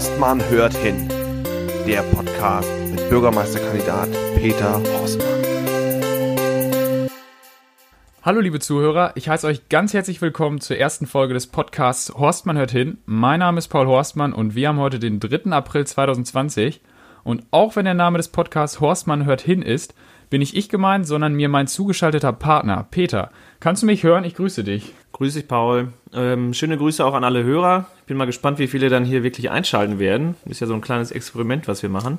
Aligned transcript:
Horstmann 0.00 0.42
hört 0.48 0.74
hin. 0.78 1.10
Der 1.86 2.00
Podcast 2.00 2.70
mit 2.90 3.10
Bürgermeisterkandidat 3.10 4.08
Peter 4.34 4.80
Horstmann. 4.94 5.44
Hallo 8.22 8.40
liebe 8.40 8.60
Zuhörer, 8.60 9.12
ich 9.16 9.28
heiße 9.28 9.46
euch 9.46 9.68
ganz 9.68 9.92
herzlich 9.92 10.22
willkommen 10.22 10.62
zur 10.62 10.78
ersten 10.78 11.06
Folge 11.06 11.34
des 11.34 11.48
Podcasts 11.48 12.14
Horstmann 12.14 12.56
hört 12.56 12.70
hin. 12.70 12.96
Mein 13.04 13.40
Name 13.40 13.58
ist 13.58 13.68
Paul 13.68 13.88
Horstmann 13.88 14.32
und 14.32 14.54
wir 14.54 14.68
haben 14.68 14.78
heute 14.78 15.00
den 15.00 15.20
3. 15.20 15.50
April 15.50 15.86
2020. 15.86 16.80
Und 17.22 17.44
auch 17.50 17.76
wenn 17.76 17.84
der 17.84 17.92
Name 17.92 18.16
des 18.16 18.28
Podcasts 18.28 18.80
Horstmann 18.80 19.26
hört 19.26 19.42
hin 19.42 19.60
ist, 19.60 19.94
bin 20.30 20.38
nicht 20.38 20.56
ich 20.56 20.68
gemeint, 20.68 21.06
sondern 21.06 21.34
mir 21.34 21.48
mein 21.48 21.66
zugeschalteter 21.66 22.32
Partner, 22.32 22.86
Peter. 22.90 23.30
Kannst 23.58 23.82
du 23.82 23.86
mich 23.86 24.04
hören? 24.04 24.24
Ich 24.24 24.34
grüße 24.34 24.64
dich. 24.64 24.94
Grüß 25.12 25.34
dich, 25.34 25.48
Paul. 25.48 25.92
Ähm, 26.14 26.54
schöne 26.54 26.78
Grüße 26.78 27.04
auch 27.04 27.14
an 27.14 27.24
alle 27.24 27.44
Hörer. 27.44 27.86
Ich 28.00 28.06
bin 28.06 28.16
mal 28.16 28.26
gespannt, 28.26 28.58
wie 28.58 28.68
viele 28.68 28.88
dann 28.88 29.04
hier 29.04 29.22
wirklich 29.22 29.50
einschalten 29.50 29.98
werden. 29.98 30.36
Ist 30.46 30.60
ja 30.60 30.66
so 30.66 30.74
ein 30.74 30.80
kleines 30.80 31.10
Experiment, 31.10 31.68
was 31.68 31.82
wir 31.82 31.90
machen. 31.90 32.18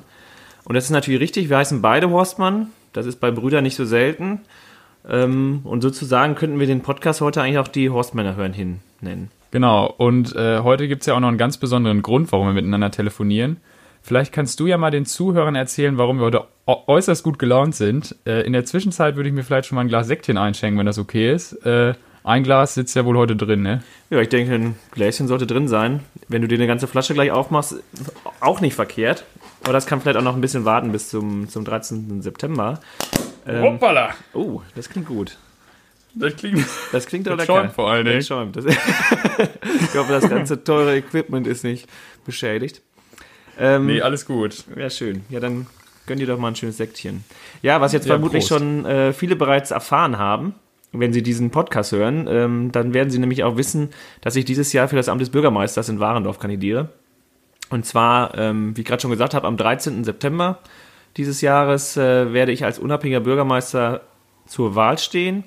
Und 0.64 0.74
das 0.74 0.84
ist 0.84 0.90
natürlich 0.90 1.20
richtig. 1.20 1.48
Wir 1.48 1.56
heißen 1.56 1.82
beide 1.82 2.10
Horstmann. 2.10 2.68
Das 2.92 3.06
ist 3.06 3.18
bei 3.18 3.30
Brüdern 3.30 3.64
nicht 3.64 3.76
so 3.76 3.86
selten. 3.86 4.42
Ähm, 5.08 5.60
und 5.64 5.80
sozusagen 5.80 6.34
könnten 6.34 6.60
wir 6.60 6.66
den 6.66 6.82
Podcast 6.82 7.22
heute 7.22 7.42
eigentlich 7.42 7.58
auch 7.58 7.68
die 7.68 7.90
Horstmänner 7.90 8.36
hören 8.36 8.52
hin 8.52 8.80
nennen. 9.00 9.30
Genau. 9.50 9.86
Und 9.86 10.36
äh, 10.36 10.60
heute 10.60 10.86
gibt 10.86 11.02
es 11.02 11.06
ja 11.06 11.14
auch 11.14 11.20
noch 11.20 11.28
einen 11.28 11.38
ganz 11.38 11.56
besonderen 11.56 12.02
Grund, 12.02 12.30
warum 12.30 12.46
wir 12.46 12.54
miteinander 12.54 12.90
telefonieren. 12.90 13.56
Vielleicht 14.02 14.32
kannst 14.32 14.58
du 14.58 14.66
ja 14.66 14.76
mal 14.78 14.90
den 14.90 15.06
Zuhörern 15.06 15.54
erzählen, 15.54 15.96
warum 15.96 16.18
wir 16.18 16.26
heute 16.26 16.44
äußerst 16.66 17.22
gut 17.22 17.38
gelaunt 17.38 17.76
sind. 17.76 18.16
Äh, 18.26 18.44
in 18.44 18.52
der 18.52 18.64
Zwischenzeit 18.64 19.14
würde 19.16 19.28
ich 19.28 19.34
mir 19.34 19.44
vielleicht 19.44 19.68
schon 19.68 19.76
mal 19.76 19.82
ein 19.82 19.88
Glas 19.88 20.08
Sektchen 20.08 20.36
einschenken, 20.36 20.78
wenn 20.78 20.86
das 20.86 20.98
okay 20.98 21.32
ist. 21.32 21.52
Äh, 21.64 21.94
ein 22.24 22.42
Glas 22.42 22.74
sitzt 22.74 22.94
ja 22.94 23.04
wohl 23.04 23.16
heute 23.16 23.36
drin, 23.36 23.62
ne? 23.62 23.82
Ja, 24.10 24.20
ich 24.20 24.28
denke, 24.28 24.54
ein 24.54 24.74
Gläschen 24.92 25.28
sollte 25.28 25.46
drin 25.46 25.68
sein. 25.68 26.00
Wenn 26.28 26.42
du 26.42 26.48
dir 26.48 26.56
eine 26.56 26.66
ganze 26.66 26.86
Flasche 26.86 27.14
gleich 27.14 27.30
aufmachst, 27.30 27.76
auch 28.40 28.60
nicht 28.60 28.74
verkehrt. 28.74 29.24
Aber 29.64 29.72
das 29.72 29.86
kann 29.86 30.00
vielleicht 30.00 30.16
auch 30.16 30.22
noch 30.22 30.34
ein 30.34 30.40
bisschen 30.40 30.64
warten 30.64 30.92
bis 30.92 31.08
zum, 31.08 31.48
zum 31.48 31.64
13. 31.64 32.22
September. 32.22 32.80
Ähm, 33.46 33.62
Hoppala! 33.62 34.10
Oh, 34.34 34.62
das 34.74 34.88
klingt 34.88 35.06
gut. 35.06 35.36
Das 36.14 36.36
klingt, 36.36 36.64
das 36.92 37.06
klingt 37.06 37.26
doch 37.26 37.36
lecker. 37.38 37.70
Vor 37.70 37.90
allen 37.90 38.04
Dingen. 38.04 38.18
Das 38.18 38.26
schäumt. 38.26 38.56
ich 38.56 39.96
hoffe, 39.96 40.12
das 40.12 40.28
ganze 40.28 40.62
teure 40.62 40.96
Equipment 40.96 41.46
ist 41.46 41.64
nicht 41.64 41.88
beschädigt. 42.24 42.82
Ähm, 43.58 43.86
nee, 43.86 44.00
alles 44.00 44.26
gut. 44.26 44.64
Ja, 44.76 44.90
schön. 44.90 45.22
Ja, 45.28 45.40
dann 45.40 45.66
gönn 46.06 46.18
dir 46.18 46.26
doch 46.26 46.38
mal 46.38 46.48
ein 46.48 46.56
schönes 46.56 46.76
Sektchen. 46.76 47.24
Ja, 47.62 47.80
was 47.80 47.92
jetzt 47.92 48.06
ja, 48.06 48.14
vermutlich 48.14 48.48
Prost. 48.48 48.60
schon 48.60 48.84
äh, 48.84 49.12
viele 49.12 49.36
bereits 49.36 49.70
erfahren 49.70 50.18
haben, 50.18 50.54
wenn 50.92 51.12
sie 51.12 51.22
diesen 51.22 51.50
Podcast 51.50 51.92
hören, 51.92 52.26
ähm, 52.28 52.72
dann 52.72 52.92
werden 52.94 53.10
sie 53.10 53.18
nämlich 53.18 53.44
auch 53.44 53.56
wissen, 53.56 53.90
dass 54.20 54.36
ich 54.36 54.44
dieses 54.44 54.72
Jahr 54.72 54.88
für 54.88 54.96
das 54.96 55.08
Amt 55.08 55.20
des 55.20 55.30
Bürgermeisters 55.30 55.88
in 55.88 56.00
Warendorf 56.00 56.38
kandidiere. 56.38 56.90
Und 57.70 57.86
zwar, 57.86 58.36
ähm, 58.36 58.76
wie 58.76 58.82
ich 58.82 58.86
gerade 58.86 59.00
schon 59.00 59.10
gesagt 59.10 59.32
habe, 59.32 59.46
am 59.46 59.56
13. 59.56 60.04
September 60.04 60.58
dieses 61.16 61.40
Jahres 61.40 61.96
äh, 61.96 62.32
werde 62.32 62.52
ich 62.52 62.64
als 62.64 62.78
unabhängiger 62.78 63.20
Bürgermeister 63.20 64.02
zur 64.46 64.74
Wahl 64.74 64.98
stehen 64.98 65.44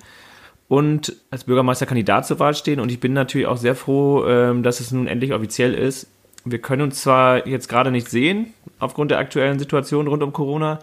und 0.68 1.16
als 1.30 1.44
Bürgermeisterkandidat 1.44 2.26
zur 2.26 2.40
Wahl 2.40 2.56
stehen. 2.56 2.80
Und 2.80 2.92
ich 2.92 3.00
bin 3.00 3.14
natürlich 3.14 3.48
auch 3.48 3.58
sehr 3.58 3.76
froh, 3.76 4.26
ähm, 4.26 4.64
dass 4.64 4.80
es 4.80 4.92
nun 4.92 5.08
endlich 5.08 5.34
offiziell 5.34 5.74
ist. 5.74 6.08
Wir 6.46 6.60
können 6.60 6.84
uns 6.84 7.02
zwar 7.02 7.48
jetzt 7.48 7.68
gerade 7.68 7.92
nicht 7.92 8.10
sehen, 8.10 8.54
aufgrund 8.80 9.12
der 9.12 9.18
aktuellen 9.18 9.60
Situation 9.60 10.08
rund 10.08 10.24
um 10.24 10.32
Corona, 10.32 10.80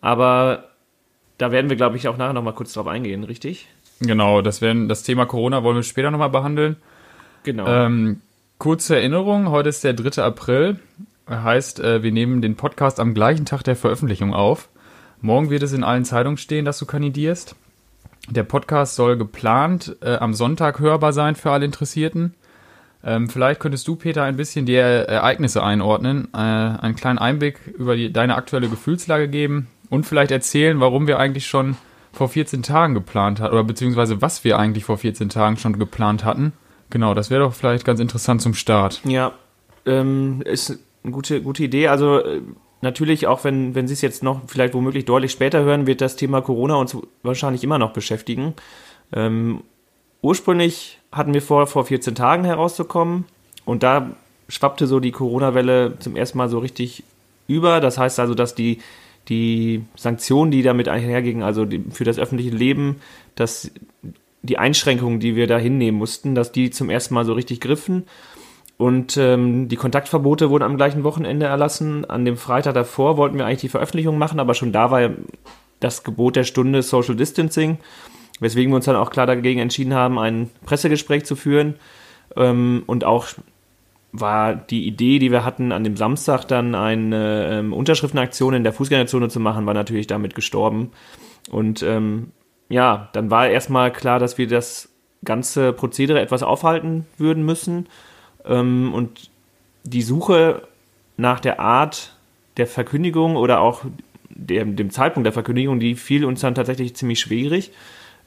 aber 0.00 0.70
da 1.38 1.52
werden 1.52 1.68
wir, 1.68 1.76
glaube 1.76 1.96
ich, 1.96 2.08
auch 2.08 2.16
nachher 2.16 2.32
nochmal 2.32 2.54
kurz 2.54 2.72
drauf 2.72 2.86
eingehen, 2.86 3.24
richtig? 3.24 3.68
Genau, 4.00 4.42
das, 4.42 4.60
werden, 4.60 4.88
das 4.88 5.02
Thema 5.02 5.26
Corona 5.26 5.62
wollen 5.62 5.76
wir 5.76 5.82
später 5.82 6.10
nochmal 6.10 6.30
behandeln. 6.30 6.76
Genau. 7.44 7.66
Ähm, 7.66 8.20
kurze 8.58 8.96
Erinnerung, 8.96 9.50
heute 9.50 9.68
ist 9.68 9.84
der 9.84 9.92
3. 9.92 10.22
April. 10.22 10.78
Heißt, 11.28 11.80
äh, 11.80 12.02
wir 12.02 12.12
nehmen 12.12 12.40
den 12.40 12.56
Podcast 12.56 13.00
am 13.00 13.12
gleichen 13.12 13.44
Tag 13.44 13.62
der 13.64 13.76
Veröffentlichung 13.76 14.32
auf. 14.32 14.68
Morgen 15.20 15.50
wird 15.50 15.62
es 15.62 15.72
in 15.72 15.84
allen 15.84 16.04
Zeitungen 16.04 16.38
stehen, 16.38 16.64
dass 16.64 16.78
du 16.78 16.86
kandidierst. 16.86 17.56
Der 18.28 18.44
Podcast 18.44 18.96
soll 18.96 19.16
geplant 19.16 19.96
äh, 20.00 20.16
am 20.16 20.34
Sonntag 20.34 20.78
hörbar 20.78 21.12
sein 21.12 21.36
für 21.36 21.50
alle 21.50 21.64
Interessierten. 21.64 22.34
Ähm, 23.06 23.28
vielleicht 23.28 23.60
könntest 23.60 23.86
du, 23.86 23.94
Peter, 23.94 24.24
ein 24.24 24.36
bisschen 24.36 24.66
die 24.66 24.74
Ereignisse 24.74 25.62
einordnen, 25.62 26.26
äh, 26.34 26.38
einen 26.38 26.96
kleinen 26.96 27.18
Einblick 27.18 27.60
über 27.78 27.94
die, 27.94 28.12
deine 28.12 28.34
aktuelle 28.34 28.68
Gefühlslage 28.68 29.28
geben 29.28 29.68
und 29.90 30.04
vielleicht 30.06 30.32
erzählen, 30.32 30.80
warum 30.80 31.06
wir 31.06 31.20
eigentlich 31.20 31.46
schon 31.46 31.76
vor 32.12 32.28
14 32.28 32.64
Tagen 32.64 32.94
geplant 32.94 33.40
hatten, 33.40 33.52
oder 33.52 33.62
beziehungsweise 33.62 34.20
was 34.22 34.42
wir 34.42 34.58
eigentlich 34.58 34.84
vor 34.84 34.98
14 34.98 35.28
Tagen 35.28 35.56
schon 35.56 35.78
geplant 35.78 36.24
hatten. 36.24 36.52
Genau, 36.90 37.14
das 37.14 37.30
wäre 37.30 37.42
doch 37.42 37.54
vielleicht 37.54 37.84
ganz 37.84 38.00
interessant 38.00 38.42
zum 38.42 38.54
Start. 38.54 39.00
Ja, 39.04 39.32
ähm, 39.84 40.42
ist 40.44 40.76
eine 41.04 41.12
gute, 41.12 41.42
gute 41.42 41.62
Idee. 41.62 41.86
Also 41.86 42.18
äh, 42.18 42.40
natürlich, 42.80 43.28
auch 43.28 43.44
wenn, 43.44 43.76
wenn 43.76 43.86
Sie 43.86 43.94
es 43.94 44.00
jetzt 44.00 44.24
noch 44.24 44.40
vielleicht 44.48 44.74
womöglich 44.74 45.04
deutlich 45.04 45.30
später 45.30 45.62
hören, 45.62 45.86
wird 45.86 46.00
das 46.00 46.16
Thema 46.16 46.40
Corona 46.40 46.74
uns 46.74 46.96
wahrscheinlich 47.22 47.62
immer 47.62 47.78
noch 47.78 47.92
beschäftigen. 47.92 48.54
Ähm, 49.12 49.62
ursprünglich 50.22 50.98
hatten 51.16 51.34
wir 51.34 51.42
vor, 51.42 51.66
vor 51.66 51.86
14 51.86 52.14
Tagen 52.14 52.44
herauszukommen 52.44 53.24
und 53.64 53.82
da 53.82 54.10
schwappte 54.48 54.86
so 54.86 55.00
die 55.00 55.12
Corona-Welle 55.12 55.94
zum 55.98 56.14
ersten 56.14 56.38
Mal 56.38 56.48
so 56.48 56.58
richtig 56.58 57.02
über. 57.48 57.80
Das 57.80 57.98
heißt 57.98 58.20
also, 58.20 58.34
dass 58.34 58.54
die, 58.54 58.78
die 59.28 59.84
Sanktionen, 59.96 60.50
die 60.50 60.62
damit 60.62 60.88
einhergingen, 60.88 61.42
also 61.42 61.64
die, 61.64 61.82
für 61.90 62.04
das 62.04 62.18
öffentliche 62.18 62.54
Leben, 62.54 62.96
dass 63.34 63.70
die 64.42 64.58
Einschränkungen, 64.58 65.18
die 65.18 65.34
wir 65.34 65.46
da 65.46 65.58
hinnehmen 65.58 65.98
mussten, 65.98 66.34
dass 66.34 66.52
die 66.52 66.70
zum 66.70 66.90
ersten 66.90 67.14
Mal 67.14 67.24
so 67.24 67.32
richtig 67.32 67.60
griffen. 67.60 68.04
Und 68.78 69.16
ähm, 69.16 69.68
die 69.68 69.76
Kontaktverbote 69.76 70.50
wurden 70.50 70.62
am 70.62 70.76
gleichen 70.76 71.02
Wochenende 71.02 71.46
erlassen. 71.46 72.04
An 72.04 72.24
dem 72.24 72.36
Freitag 72.36 72.74
davor 72.74 73.16
wollten 73.16 73.38
wir 73.38 73.46
eigentlich 73.46 73.62
die 73.62 73.68
Veröffentlichung 73.70 74.18
machen, 74.18 74.38
aber 74.38 74.54
schon 74.54 74.70
da 74.70 74.90
war 74.90 75.10
das 75.80 76.04
Gebot 76.04 76.36
der 76.36 76.44
Stunde 76.44 76.82
Social 76.82 77.16
Distancing. 77.16 77.78
Weswegen 78.40 78.70
wir 78.70 78.76
uns 78.76 78.84
dann 78.84 78.96
auch 78.96 79.10
klar 79.10 79.26
dagegen 79.26 79.60
entschieden 79.60 79.94
haben, 79.94 80.18
ein 80.18 80.50
Pressegespräch 80.64 81.24
zu 81.24 81.36
führen. 81.36 81.74
Ähm, 82.36 82.82
und 82.86 83.04
auch 83.04 83.28
war 84.12 84.54
die 84.54 84.86
Idee, 84.86 85.18
die 85.18 85.30
wir 85.30 85.44
hatten, 85.44 85.72
an 85.72 85.84
dem 85.84 85.96
Samstag 85.96 86.44
dann 86.44 86.74
eine 86.74 87.48
ähm, 87.50 87.72
Unterschriftenaktion 87.72 88.54
in 88.54 88.64
der 88.64 88.72
Fußgängerzone 88.72 89.28
zu 89.28 89.40
machen, 89.40 89.66
war 89.66 89.74
natürlich 89.74 90.06
damit 90.06 90.34
gestorben. 90.34 90.90
Und 91.50 91.82
ähm, 91.82 92.32
ja, 92.68 93.08
dann 93.12 93.30
war 93.30 93.48
erstmal 93.48 93.92
klar, 93.92 94.18
dass 94.18 94.38
wir 94.38 94.48
das 94.48 94.88
ganze 95.24 95.72
Prozedere 95.72 96.20
etwas 96.20 96.42
aufhalten 96.42 97.06
würden 97.18 97.44
müssen. 97.44 97.88
Ähm, 98.44 98.92
und 98.94 99.30
die 99.84 100.02
Suche 100.02 100.62
nach 101.16 101.40
der 101.40 101.60
Art 101.60 102.16
der 102.56 102.66
Verkündigung 102.66 103.36
oder 103.36 103.60
auch 103.60 103.82
dem, 104.28 104.76
dem 104.76 104.90
Zeitpunkt 104.90 105.26
der 105.26 105.32
Verkündigung, 105.32 105.80
die 105.80 105.94
fiel 105.94 106.24
uns 106.24 106.40
dann 106.40 106.54
tatsächlich 106.54 106.94
ziemlich 106.96 107.20
schwierig. 107.20 107.70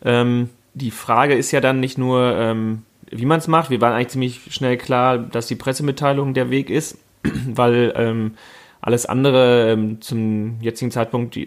Ähm, 0.04 0.50
die 0.74 0.92
Frage 0.92 1.36
ist 1.36 1.52
ja 1.52 1.62
dann 1.62 1.80
nicht 1.80 1.98
nur, 1.98 2.36
ähm, 2.38 2.84
wie 3.10 3.26
man 3.26 3.40
es 3.40 3.48
macht. 3.48 3.70
Wir 3.70 3.82
waren 3.82 3.94
eigentlich 3.94 4.10
ziemlich 4.10 4.42
schnell 4.50 4.78
klar, 4.78 5.18
dass 5.18 5.48
die 5.48 5.56
Pressemitteilung 5.56 6.34
der 6.34 6.50
Weg 6.50 6.70
ist, 6.70 6.98
weil 7.24 7.94
ähm, 7.96 8.36
alles 8.82 9.06
andere 9.06 9.72
ähm, 9.72 10.02
zum 10.02 10.62
jetzigen 10.62 10.92
Zeitpunkt 10.92 11.38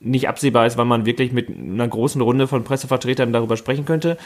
nicht 0.00 0.28
absehbar 0.28 0.66
ist, 0.66 0.76
weil 0.76 0.84
man 0.86 1.06
wirklich 1.06 1.32
mit 1.32 1.48
einer 1.48 1.86
großen 1.86 2.20
Runde 2.20 2.48
von 2.48 2.64
Pressevertretern 2.64 3.32
darüber 3.32 3.56
sprechen 3.56 3.84
könnte. 3.84 4.18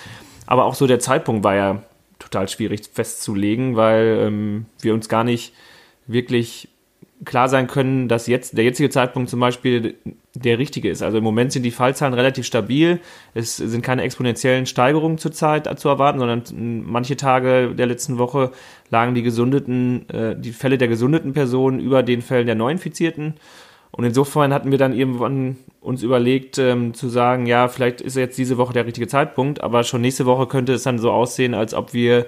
Aber 0.46 0.64
auch 0.64 0.74
so 0.74 0.86
der 0.86 0.98
Zeitpunkt 0.98 1.44
war 1.44 1.54
ja 1.54 1.82
total 2.18 2.48
schwierig 2.48 2.82
festzulegen, 2.92 3.76
weil 3.76 4.24
ähm, 4.26 4.66
wir 4.80 4.94
uns 4.94 5.08
gar 5.08 5.24
nicht 5.24 5.52
wirklich 6.06 6.68
klar 7.24 7.48
sein 7.48 7.66
können, 7.66 8.08
dass 8.08 8.26
jetzt 8.26 8.56
der 8.56 8.64
jetzige 8.64 8.90
Zeitpunkt 8.90 9.30
zum 9.30 9.40
Beispiel 9.40 9.94
der 10.34 10.58
richtige 10.58 10.88
ist. 10.90 11.02
Also 11.02 11.18
im 11.18 11.24
Moment 11.24 11.52
sind 11.52 11.62
die 11.62 11.70
Fallzahlen 11.70 12.14
relativ 12.14 12.46
stabil. 12.46 13.00
Es 13.34 13.56
sind 13.56 13.82
keine 13.82 14.02
exponentiellen 14.02 14.66
Steigerungen 14.66 15.18
zurzeit 15.18 15.78
zu 15.78 15.88
erwarten, 15.88 16.18
sondern 16.18 16.42
manche 16.84 17.16
Tage 17.16 17.74
der 17.74 17.86
letzten 17.86 18.18
Woche 18.18 18.50
lagen 18.90 19.14
die 19.14 19.22
gesundeten, 19.22 20.08
äh, 20.08 20.36
die 20.36 20.52
Fälle 20.52 20.78
der 20.78 20.88
gesundeten 20.88 21.32
Personen 21.32 21.80
über 21.80 22.02
den 22.02 22.22
Fällen 22.22 22.46
der 22.46 22.56
Neuinfizierten. 22.56 23.34
Und 23.90 24.04
insofern 24.04 24.54
hatten 24.54 24.70
wir 24.70 24.78
dann 24.78 24.94
irgendwann 24.94 25.56
uns 25.80 26.02
überlegt, 26.02 26.56
ähm, 26.58 26.94
zu 26.94 27.08
sagen, 27.08 27.46
ja, 27.46 27.68
vielleicht 27.68 28.00
ist 28.00 28.16
jetzt 28.16 28.38
diese 28.38 28.56
Woche 28.56 28.72
der 28.72 28.86
richtige 28.86 29.06
Zeitpunkt, 29.06 29.62
aber 29.62 29.84
schon 29.84 30.00
nächste 30.00 30.24
Woche 30.24 30.46
könnte 30.46 30.72
es 30.72 30.82
dann 30.82 30.98
so 30.98 31.10
aussehen, 31.10 31.52
als 31.52 31.74
ob 31.74 31.92
wir 31.92 32.26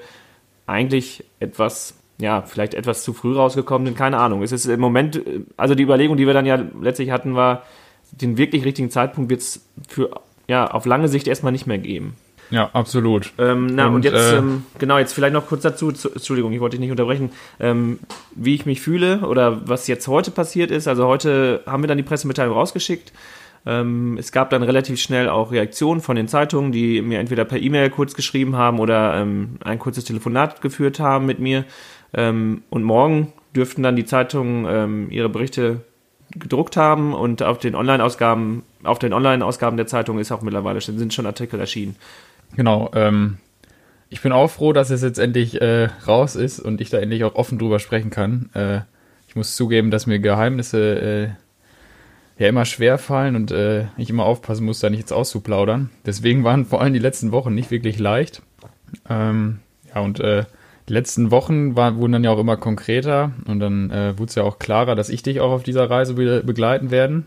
eigentlich 0.66 1.24
etwas 1.40 1.98
ja, 2.18 2.42
vielleicht 2.42 2.74
etwas 2.74 3.02
zu 3.02 3.12
früh 3.12 3.34
rausgekommen 3.34 3.86
sind, 3.86 3.96
keine 3.96 4.18
Ahnung. 4.18 4.42
Es 4.42 4.52
ist 4.52 4.66
im 4.66 4.80
Moment, 4.80 5.20
also 5.56 5.74
die 5.74 5.82
Überlegung, 5.82 6.16
die 6.16 6.26
wir 6.26 6.34
dann 6.34 6.46
ja 6.46 6.62
letztlich 6.80 7.10
hatten, 7.10 7.34
war, 7.34 7.62
den 8.12 8.36
wirklich 8.36 8.64
richtigen 8.64 8.90
Zeitpunkt 8.90 9.30
wird 9.30 9.40
es 9.40 9.66
für, 9.88 10.10
ja, 10.46 10.70
auf 10.70 10.86
lange 10.86 11.08
Sicht 11.08 11.26
erstmal 11.26 11.52
nicht 11.52 11.66
mehr 11.66 11.78
geben. 11.78 12.14
Ja, 12.50 12.70
absolut. 12.72 13.32
Ähm, 13.38 13.66
na, 13.66 13.86
und, 13.86 13.94
und 13.94 14.04
jetzt, 14.04 14.14
äh, 14.14 14.36
ähm, 14.36 14.64
genau, 14.78 14.98
jetzt 14.98 15.12
vielleicht 15.12 15.32
noch 15.32 15.46
kurz 15.46 15.62
dazu, 15.62 15.92
zu, 15.92 16.10
Entschuldigung, 16.10 16.52
ich 16.52 16.60
wollte 16.60 16.76
dich 16.76 16.80
nicht 16.80 16.90
unterbrechen, 16.90 17.30
ähm, 17.58 17.98
wie 18.34 18.54
ich 18.54 18.66
mich 18.66 18.80
fühle 18.80 19.20
oder 19.20 19.68
was 19.68 19.86
jetzt 19.86 20.06
heute 20.08 20.30
passiert 20.30 20.70
ist. 20.70 20.86
Also 20.86 21.06
heute 21.06 21.62
haben 21.66 21.82
wir 21.82 21.88
dann 21.88 21.96
die 21.96 22.04
Pressemitteilung 22.04 22.54
rausgeschickt. 22.54 23.12
Ähm, 23.66 24.18
es 24.18 24.30
gab 24.30 24.50
dann 24.50 24.62
relativ 24.62 25.00
schnell 25.00 25.28
auch 25.28 25.50
Reaktionen 25.50 26.02
von 26.02 26.16
den 26.16 26.28
Zeitungen, 26.28 26.70
die 26.70 27.00
mir 27.00 27.18
entweder 27.18 27.46
per 27.46 27.58
E-Mail 27.58 27.88
kurz 27.88 28.14
geschrieben 28.14 28.56
haben 28.56 28.78
oder 28.78 29.16
ähm, 29.16 29.56
ein 29.64 29.78
kurzes 29.78 30.04
Telefonat 30.04 30.60
geführt 30.60 31.00
haben 31.00 31.24
mit 31.24 31.38
mir. 31.38 31.64
Ähm, 32.14 32.62
und 32.70 32.82
morgen 32.82 33.32
dürften 33.54 33.82
dann 33.82 33.96
die 33.96 34.04
Zeitungen 34.04 34.66
ähm, 34.68 35.10
ihre 35.10 35.28
Berichte 35.28 35.80
gedruckt 36.30 36.76
haben 36.76 37.14
und 37.14 37.42
auf 37.42 37.58
den 37.58 37.74
Online-Ausgaben, 37.74 38.64
auf 38.82 38.98
den 38.98 39.12
Online-Ausgaben 39.12 39.76
der 39.76 39.86
Zeitung 39.86 40.18
ist 40.18 40.32
auch 40.32 40.42
mittlerweile 40.42 40.80
sind 40.80 41.14
schon 41.14 41.26
Artikel 41.26 41.60
erschienen. 41.60 41.96
Genau, 42.56 42.90
ähm, 42.94 43.38
ich 44.08 44.20
bin 44.20 44.32
auch 44.32 44.48
froh, 44.48 44.72
dass 44.72 44.90
es 44.90 45.02
jetzt 45.02 45.18
endlich 45.18 45.60
äh, 45.60 45.88
raus 46.06 46.36
ist 46.36 46.60
und 46.60 46.80
ich 46.80 46.90
da 46.90 46.98
endlich 46.98 47.24
auch 47.24 47.34
offen 47.34 47.58
drüber 47.58 47.78
sprechen 47.78 48.10
kann. 48.10 48.50
Äh, 48.54 48.80
ich 49.28 49.36
muss 49.36 49.56
zugeben, 49.56 49.90
dass 49.90 50.06
mir 50.06 50.18
Geheimnisse 50.18 51.34
äh, 52.38 52.42
ja 52.42 52.48
immer 52.48 52.64
schwer 52.64 52.98
fallen 52.98 53.36
und 53.36 53.50
äh, 53.50 53.86
ich 53.96 54.10
immer 54.10 54.24
aufpassen 54.24 54.64
muss, 54.64 54.80
da 54.80 54.90
nichts 54.90 55.12
auszuplaudern. 55.12 55.90
Deswegen 56.06 56.44
waren 56.44 56.64
vor 56.66 56.80
allem 56.80 56.92
die 56.92 57.00
letzten 57.00 57.32
Wochen 57.32 57.54
nicht 57.54 57.70
wirklich 57.70 57.98
leicht. 57.98 58.42
Ähm, 59.08 59.60
ja, 59.92 60.00
und 60.00 60.20
äh, 60.20 60.44
die 60.88 60.92
letzten 60.92 61.30
Wochen 61.30 61.76
war, 61.76 61.96
wurden 61.96 62.12
dann 62.12 62.24
ja 62.24 62.30
auch 62.30 62.38
immer 62.38 62.56
konkreter 62.56 63.32
und 63.46 63.60
dann 63.60 63.90
äh, 63.90 64.18
wurde 64.18 64.28
es 64.28 64.34
ja 64.34 64.42
auch 64.42 64.58
klarer, 64.58 64.94
dass 64.94 65.08
ich 65.08 65.22
dich 65.22 65.40
auch 65.40 65.50
auf 65.50 65.62
dieser 65.62 65.88
Reise 65.88 66.14
be 66.14 66.42
begleiten 66.44 66.90
werden. 66.90 67.26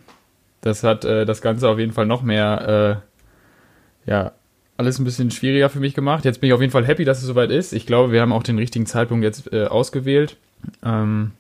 Das 0.62 0.84
hat 0.84 1.06
äh, 1.06 1.26
das 1.26 1.42
Ganze 1.42 1.70
auf 1.70 1.80
jeden 1.80 1.94
Fall 1.94 2.06
noch 2.06 2.22
mehr, 2.22 3.02
äh, 4.06 4.10
ja, 4.10 4.32
alles 4.78 5.00
ein 5.00 5.06
bisschen 5.06 5.32
schwieriger 5.32 5.70
für 5.70 5.80
mich 5.80 5.96
gemacht. 5.96 6.24
Jetzt 6.24 6.40
bin 6.40 6.50
ich 6.50 6.54
auf 6.54 6.62
jeden 6.62 6.72
Fall 6.72 6.86
happy, 6.86 7.04
dass 7.04 7.20
es 7.20 7.26
soweit 7.26 7.50
ist. 7.50 7.74
Ich 7.74 7.88
glaube, 7.88 8.12
wir 8.12 8.22
haben 8.22 8.32
auch 8.32 8.44
den 8.44 8.60
richtigen 8.60 8.86
Zeitpunkt 8.86 9.24
jetzt 9.24 9.52
äh, 9.52 9.66
ausgewählt. 9.66 10.38
Ähm, 10.84 11.32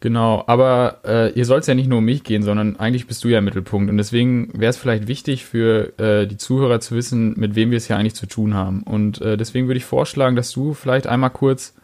Genau, 0.00 0.44
aber 0.46 1.00
äh, 1.04 1.32
hier 1.32 1.46
soll 1.46 1.60
es 1.60 1.66
ja 1.66 1.74
nicht 1.74 1.88
nur 1.88 1.98
um 1.98 2.04
mich 2.04 2.22
gehen, 2.22 2.42
sondern 2.42 2.76
eigentlich 2.76 3.06
bist 3.06 3.24
du 3.24 3.28
ja 3.28 3.38
im 3.38 3.44
Mittelpunkt. 3.46 3.90
Und 3.90 3.96
deswegen 3.96 4.50
wäre 4.52 4.70
es 4.70 4.76
vielleicht 4.76 5.08
wichtig 5.08 5.46
für 5.46 5.98
äh, 5.98 6.26
die 6.26 6.36
Zuhörer 6.36 6.80
zu 6.80 6.94
wissen, 6.94 7.34
mit 7.38 7.54
wem 7.54 7.70
wir 7.70 7.78
es 7.78 7.86
hier 7.86 7.96
eigentlich 7.96 8.14
zu 8.14 8.26
tun 8.26 8.54
haben. 8.54 8.82
Und 8.82 9.22
äh, 9.22 9.38
deswegen 9.38 9.68
würde 9.68 9.78
ich 9.78 9.86
vorschlagen, 9.86 10.36
dass 10.36 10.52
du 10.52 10.74
vielleicht 10.74 11.06
einmal 11.06 11.30
kurz 11.30 11.74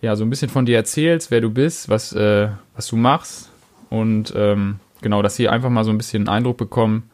ja 0.00 0.14
so 0.14 0.24
ein 0.24 0.30
bisschen 0.30 0.50
von 0.50 0.66
dir 0.66 0.76
erzählst, 0.76 1.32
wer 1.32 1.40
du 1.40 1.50
bist, 1.50 1.88
was, 1.88 2.12
äh, 2.12 2.48
was 2.76 2.86
du 2.86 2.96
machst. 2.96 3.50
Und 3.90 4.32
ähm, 4.36 4.76
genau, 5.02 5.22
dass 5.22 5.34
sie 5.34 5.48
einfach 5.48 5.70
mal 5.70 5.84
so 5.84 5.90
ein 5.90 5.98
bisschen 5.98 6.28
einen 6.28 6.36
Eindruck 6.36 6.58
bekommen, 6.58 7.10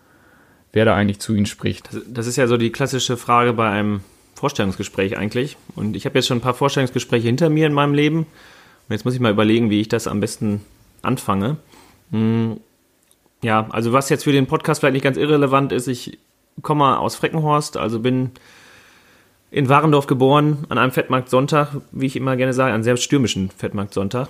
wer 0.73 0.85
da 0.85 0.94
eigentlich 0.94 1.20
zu 1.20 1.35
ihnen 1.35 1.46
spricht. 1.46 1.88
Das 2.06 2.26
ist 2.26 2.37
ja 2.37 2.46
so 2.46 2.58
die 2.58 2.70
klassische 2.70 3.17
Frage 3.17 3.55
bei 3.55 3.70
einem 3.70 4.00
Vorstellungsgespräch 4.35 5.17
eigentlich. 5.17 5.56
Und 5.75 5.96
ich 5.96 6.05
habe 6.05 6.19
jetzt 6.19 6.26
schon 6.26 6.38
ein 6.38 6.43
paar 6.43 6.52
Vorstellungsgespräche 6.52 7.26
hinter 7.26 7.49
mir 7.49 7.67
in 7.67 7.73
meinem 7.73 7.94
Leben. 7.94 8.26
Jetzt 8.88 9.04
muss 9.04 9.14
ich 9.14 9.20
mal 9.20 9.32
überlegen, 9.32 9.70
wie 9.70 9.81
ich 9.81 9.88
das 9.88 10.06
am 10.06 10.20
besten 10.20 10.60
anfange. 11.02 11.56
Hm, 12.10 12.60
ja, 13.42 13.66
also 13.70 13.92
was 13.92 14.08
jetzt 14.08 14.25
für 14.25 14.32
den 14.32 14.46
Podcast 14.46 14.81
vielleicht 14.81 14.94
nicht 14.94 15.02
ganz 15.02 15.16
irrelevant 15.16 15.72
ist, 15.72 15.86
ich 15.86 16.19
komme 16.62 16.98
aus 16.98 17.16
Freckenhorst, 17.16 17.76
also 17.76 18.00
bin 18.00 18.31
in 19.50 19.69
Warendorf 19.69 20.06
geboren, 20.06 20.64
an 20.69 20.78
einem 20.78 20.92
Fettmarktsonntag, 20.92 21.76
wie 21.92 22.06
ich 22.06 22.16
immer 22.16 22.36
gerne 22.36 22.52
sage, 22.52 22.72
einen 22.72 22.82
sehr 22.82 22.96
stürmischen 22.96 23.50
Fettmarktsonntag, 23.50 24.28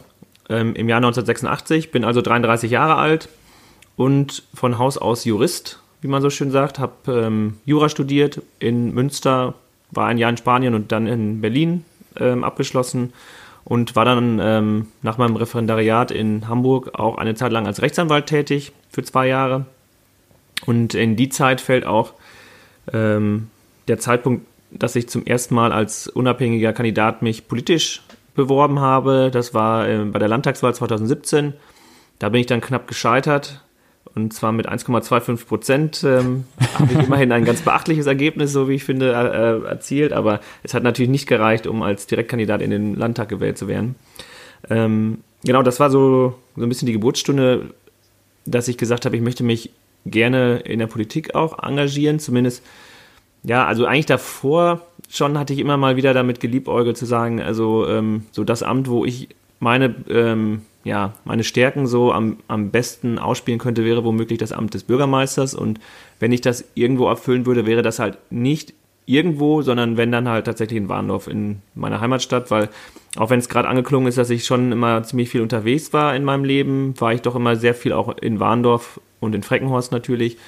ähm, 0.49 0.75
im 0.75 0.89
Jahr 0.89 0.99
1986, 0.99 1.91
bin 1.91 2.05
also 2.05 2.21
33 2.21 2.71
Jahre 2.71 2.97
alt 2.97 3.29
und 3.97 4.43
von 4.53 4.79
Haus 4.79 4.99
aus 4.99 5.25
Jurist, 5.25 5.81
wie 6.01 6.09
man 6.09 6.21
so 6.21 6.31
schön 6.31 6.51
sagt, 6.51 6.79
habe 6.79 6.93
ähm, 7.09 7.59
Jura 7.65 7.89
studiert 7.89 8.43
in 8.59 8.93
Münster, 8.93 9.55
war 9.91 10.07
ein 10.07 10.19
Jahr 10.19 10.31
in 10.31 10.37
Spanien 10.37 10.75
und 10.75 10.93
dann 10.93 11.07
in 11.07 11.41
Berlin 11.41 11.85
ähm, 12.19 12.45
abgeschlossen 12.45 13.13
und 13.65 13.97
war 13.97 14.05
dann 14.05 14.39
ähm, 14.43 14.89
nach 15.03 15.19
meinem 15.19 15.37
Referendariat 15.37 16.11
in 16.11 16.49
Hamburg 16.49 16.99
auch 16.99 17.17
eine 17.17 17.35
Zeit 17.35 17.53
lang 17.53 17.67
als 17.67 17.83
Rechtsanwalt 17.83 18.27
tätig 18.27 18.73
für 18.91 19.03
zwei 19.03 19.27
Jahre. 19.27 19.67
Und 20.67 20.95
in 20.95 21.17
die 21.17 21.29
Zeit 21.29 21.61
fällt 21.61 21.87
auch 21.87 22.13
ähm, 22.93 23.49
der 23.89 23.99
Zeitpunkt, 23.99 24.47
dass 24.71 24.97
ich 24.97 25.09
zum 25.09 25.25
ersten 25.25 25.55
Mal 25.55 25.73
als 25.73 26.09
unabhängiger 26.09 26.73
Kandidat 26.73 27.23
mich 27.23 27.49
politisch 27.49 28.03
beworben 28.35 28.81
habe. 28.81 29.31
Das 29.33 29.55
war 29.55 29.89
äh, 29.89 30.05
bei 30.05 30.19
der 30.19 30.29
Landtagswahl 30.29 30.75
2017. 30.75 31.55
Da 32.19 32.29
bin 32.29 32.41
ich 32.41 32.47
dann 32.47 32.61
knapp 32.61 32.87
gescheitert 32.87 33.64
und 34.15 34.33
zwar 34.33 34.53
mit 34.53 34.69
1,25 34.69 35.47
Prozent 35.47 36.05
ähm, 36.05 36.45
habe 36.79 36.93
ich 36.93 36.99
immerhin 36.99 37.33
ein 37.33 37.45
ganz 37.45 37.63
beachtliches 37.63 38.07
Ergebnis, 38.07 38.53
so 38.53 38.69
wie 38.69 38.75
ich 38.75 38.85
finde, 38.85 39.13
äh, 39.13 39.67
erzielt. 39.69 40.13
Aber 40.13 40.41
es 40.63 40.75
hat 40.75 40.83
natürlich 40.83 41.11
nicht 41.11 41.27
gereicht, 41.27 41.67
um 41.67 41.83
als 41.83 42.07
Direktkandidat 42.07 42.63
in 42.63 42.71
den 42.71 42.95
Landtag 42.95 43.29
gewählt 43.29 43.59
zu 43.59 43.67
werden. 43.67 43.97
Ähm, 44.71 45.19
genau, 45.45 45.63
das 45.63 45.81
war 45.81 45.91
so, 45.91 46.35
so 46.57 46.63
ein 46.63 46.69
bisschen 46.69 46.87
die 46.87 46.93
Geburtsstunde, 46.93 47.75
dass 48.47 48.69
ich 48.69 48.79
gesagt 48.79 49.05
habe, 49.05 49.17
ich 49.17 49.23
möchte 49.23 49.43
mich 49.43 49.71
gerne 50.07 50.59
in 50.59 50.79
der 50.79 50.87
Politik 50.87 51.35
auch 51.35 51.63
engagieren. 51.63 52.19
Zumindest, 52.19 52.63
ja, 53.43 53.67
also 53.67 53.87
eigentlich 53.87 54.07
davor 54.07 54.83
schon 55.09 55.39
hatte 55.39 55.53
ich 55.53 55.59
immer 55.59 55.77
mal 55.77 55.97
wieder 55.97 56.15
damit 56.15 56.41
geliebäugelt 56.41 56.97
zu 56.97 57.07
sagen, 57.07 57.41
also 57.41 57.87
ähm, 57.89 58.27
so 58.33 58.45
das 58.45 58.63
Amt, 58.63 58.89
wo 58.89 59.05
ich 59.05 59.29
meine 59.65 59.95
ähm, 60.09 60.63
ja, 60.85 61.15
meine 61.25 61.45
Stärken 61.45 61.87
so 61.87 62.13
am, 62.13 62.37
am 62.47 62.71
besten 62.71 63.19
ausspielen 63.19 63.59
könnte, 63.59 63.85
wäre 63.85 64.05
womöglich 64.05 64.39
das 64.39 64.53
Amt 64.53 64.75
des 64.75 64.85
Bürgermeisters. 64.85 65.55
Und 65.55 65.81
wenn 66.21 66.31
ich 66.31 66.43
das 66.43 66.65
irgendwo 66.75 67.09
erfüllen 67.09 67.47
würde, 67.47 67.67
wäre 67.67 67.83
das 67.83 67.99
halt 67.99 68.19
nicht 68.31 68.75
irgendwo, 69.07 69.63
sondern 69.63 69.97
wenn 69.97 70.13
dann 70.13 70.29
halt 70.29 70.45
tatsächlich 70.45 70.79
in 70.79 70.89
Warndorf 70.89 71.27
in 71.27 71.61
meiner 71.75 72.01
Heimatstadt, 72.01 72.51
weil 72.51 72.69
auch 73.17 73.31
wenn 73.31 73.39
es 73.39 73.49
gerade 73.49 73.69
angeklungen 73.69 74.09
ist, 74.09 74.19
dass 74.19 74.31
ich 74.31 74.45
schon 74.45 74.73
immer 74.73 75.03
ziemlich 75.03 75.29
viel 75.31 75.41
unterwegs 75.41 75.93
war 75.93 76.15
in 76.15 76.25
meinem 76.25 76.45
Leben, 76.45 76.95
war 77.01 77.13
ich 77.13 77.23
doch 77.23 77.35
immer 77.35 77.57
sehr 77.57 77.75
viel 77.75 77.93
auch 77.93 78.17
in 78.19 78.41
Warndorf 78.41 79.01
und 79.21 79.35
in 79.35 79.43
Freckenhorst 79.43 79.93
natürlich, 79.93 80.39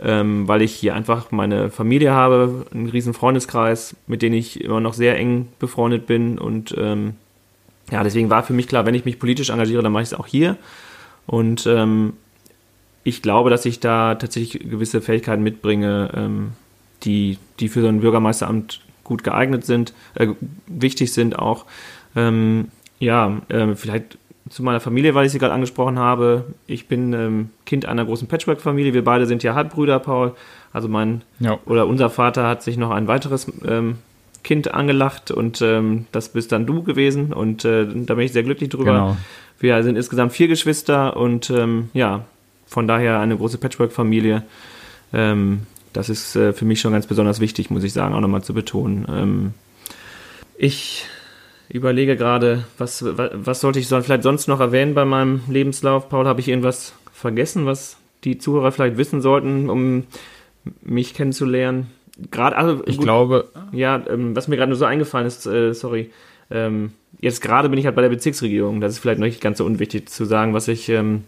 ähm, 0.00 0.48
weil 0.48 0.62
ich 0.62 0.74
hier 0.74 0.94
einfach 0.94 1.30
meine 1.32 1.70
Familie 1.70 2.12
habe, 2.12 2.66
einen 2.72 2.88
riesen 2.88 3.14
Freundeskreis, 3.14 3.94
mit 4.06 4.22
denen 4.22 4.36
ich 4.36 4.62
immer 4.62 4.80
noch 4.80 4.94
sehr 4.94 5.16
eng 5.16 5.48
befreundet 5.58 6.06
bin 6.06 6.38
und 6.38 6.74
ähm, 6.78 7.14
ja, 7.90 8.02
deswegen 8.02 8.30
war 8.30 8.42
für 8.42 8.52
mich 8.52 8.68
klar, 8.68 8.86
wenn 8.86 8.94
ich 8.94 9.04
mich 9.04 9.18
politisch 9.18 9.50
engagiere, 9.50 9.82
dann 9.82 9.92
mache 9.92 10.02
ich 10.02 10.10
es 10.10 10.14
auch 10.14 10.26
hier. 10.26 10.56
Und 11.26 11.66
ähm, 11.66 12.14
ich 13.04 13.22
glaube, 13.22 13.50
dass 13.50 13.64
ich 13.64 13.80
da 13.80 14.14
tatsächlich 14.14 14.68
gewisse 14.68 15.00
Fähigkeiten 15.00 15.42
mitbringe, 15.42 16.10
ähm, 16.14 16.52
die, 17.04 17.38
die 17.60 17.68
für 17.68 17.80
so 17.80 17.88
ein 17.88 18.00
Bürgermeisteramt 18.00 18.80
gut 19.04 19.24
geeignet 19.24 19.64
sind, 19.64 19.94
äh, 20.14 20.28
wichtig 20.66 21.12
sind 21.12 21.38
auch. 21.38 21.64
Ähm, 22.14 22.68
ja, 22.98 23.40
äh, 23.48 23.74
vielleicht 23.74 24.18
zu 24.50 24.62
meiner 24.62 24.80
Familie, 24.80 25.14
weil 25.14 25.26
ich 25.26 25.32
sie 25.32 25.38
gerade 25.38 25.52
angesprochen 25.52 25.98
habe. 25.98 26.46
Ich 26.66 26.88
bin 26.88 27.12
ähm, 27.12 27.50
Kind 27.66 27.86
einer 27.86 28.04
großen 28.04 28.28
Patchwork-Familie. 28.28 28.94
Wir 28.94 29.04
beide 29.04 29.26
sind 29.26 29.42
ja 29.42 29.54
Halbbrüder, 29.54 29.98
Paul. 29.98 30.34
Also 30.72 30.88
mein 30.88 31.22
ja. 31.38 31.58
oder 31.64 31.86
unser 31.86 32.10
Vater 32.10 32.46
hat 32.46 32.62
sich 32.62 32.76
noch 32.76 32.90
ein 32.90 33.08
weiteres 33.08 33.50
ähm, 33.66 33.98
Kind 34.44 34.72
angelacht 34.72 35.30
und 35.30 35.60
ähm, 35.62 36.06
das 36.12 36.30
bist 36.30 36.52
dann 36.52 36.66
du 36.66 36.82
gewesen 36.82 37.32
und 37.32 37.64
äh, 37.64 37.86
da 37.86 38.14
bin 38.14 38.24
ich 38.24 38.32
sehr 38.32 38.42
glücklich 38.42 38.70
drüber. 38.70 38.92
Genau. 38.92 39.16
Wir 39.58 39.82
sind 39.82 39.96
insgesamt 39.96 40.32
vier 40.32 40.48
Geschwister 40.48 41.16
und 41.16 41.50
ähm, 41.50 41.90
ja, 41.92 42.24
von 42.66 42.86
daher 42.86 43.18
eine 43.20 43.36
große 43.36 43.58
Patchwork-Familie. 43.58 44.44
Ähm, 45.12 45.62
das 45.92 46.08
ist 46.08 46.36
äh, 46.36 46.52
für 46.52 46.64
mich 46.64 46.80
schon 46.80 46.92
ganz 46.92 47.06
besonders 47.06 47.40
wichtig, 47.40 47.70
muss 47.70 47.82
ich 47.82 47.92
sagen, 47.92 48.14
auch 48.14 48.20
nochmal 48.20 48.42
zu 48.42 48.54
betonen. 48.54 49.06
Ähm, 49.10 49.54
ich 50.56 51.06
überlege 51.68 52.16
gerade, 52.16 52.64
was, 52.78 53.04
was, 53.04 53.30
was 53.34 53.60
sollte 53.60 53.78
ich 53.78 53.88
so, 53.88 54.00
vielleicht 54.00 54.22
sonst 54.22 54.48
noch 54.48 54.60
erwähnen 54.60 54.94
bei 54.94 55.04
meinem 55.04 55.42
Lebenslauf? 55.48 56.08
Paul, 56.08 56.26
habe 56.26 56.40
ich 56.40 56.48
irgendwas 56.48 56.94
vergessen, 57.12 57.66
was 57.66 57.96
die 58.24 58.38
Zuhörer 58.38 58.72
vielleicht 58.72 58.96
wissen 58.96 59.20
sollten, 59.20 59.70
um 59.70 60.04
mich 60.82 61.14
kennenzulernen? 61.14 61.90
Gerade, 62.30 62.56
also 62.56 62.82
ich 62.86 62.96
gut, 62.96 63.04
glaube, 63.04 63.48
ja, 63.72 64.02
ähm, 64.08 64.34
was 64.34 64.48
mir 64.48 64.56
gerade 64.56 64.70
nur 64.70 64.78
so 64.78 64.84
eingefallen 64.84 65.26
ist, 65.26 65.46
äh, 65.46 65.72
sorry, 65.72 66.10
ähm, 66.50 66.92
jetzt 67.20 67.40
gerade 67.40 67.68
bin 67.68 67.78
ich 67.78 67.86
halt 67.86 67.96
bei 67.96 68.02
der 68.02 68.08
Bezirksregierung. 68.08 68.80
Das 68.80 68.92
ist 68.92 68.98
vielleicht 68.98 69.20
noch 69.20 69.26
nicht 69.26 69.40
ganz 69.40 69.58
so 69.58 69.64
unwichtig 69.64 70.08
zu 70.08 70.24
sagen, 70.24 70.54
was 70.54 70.68
ich, 70.68 70.88
ähm, 70.88 71.24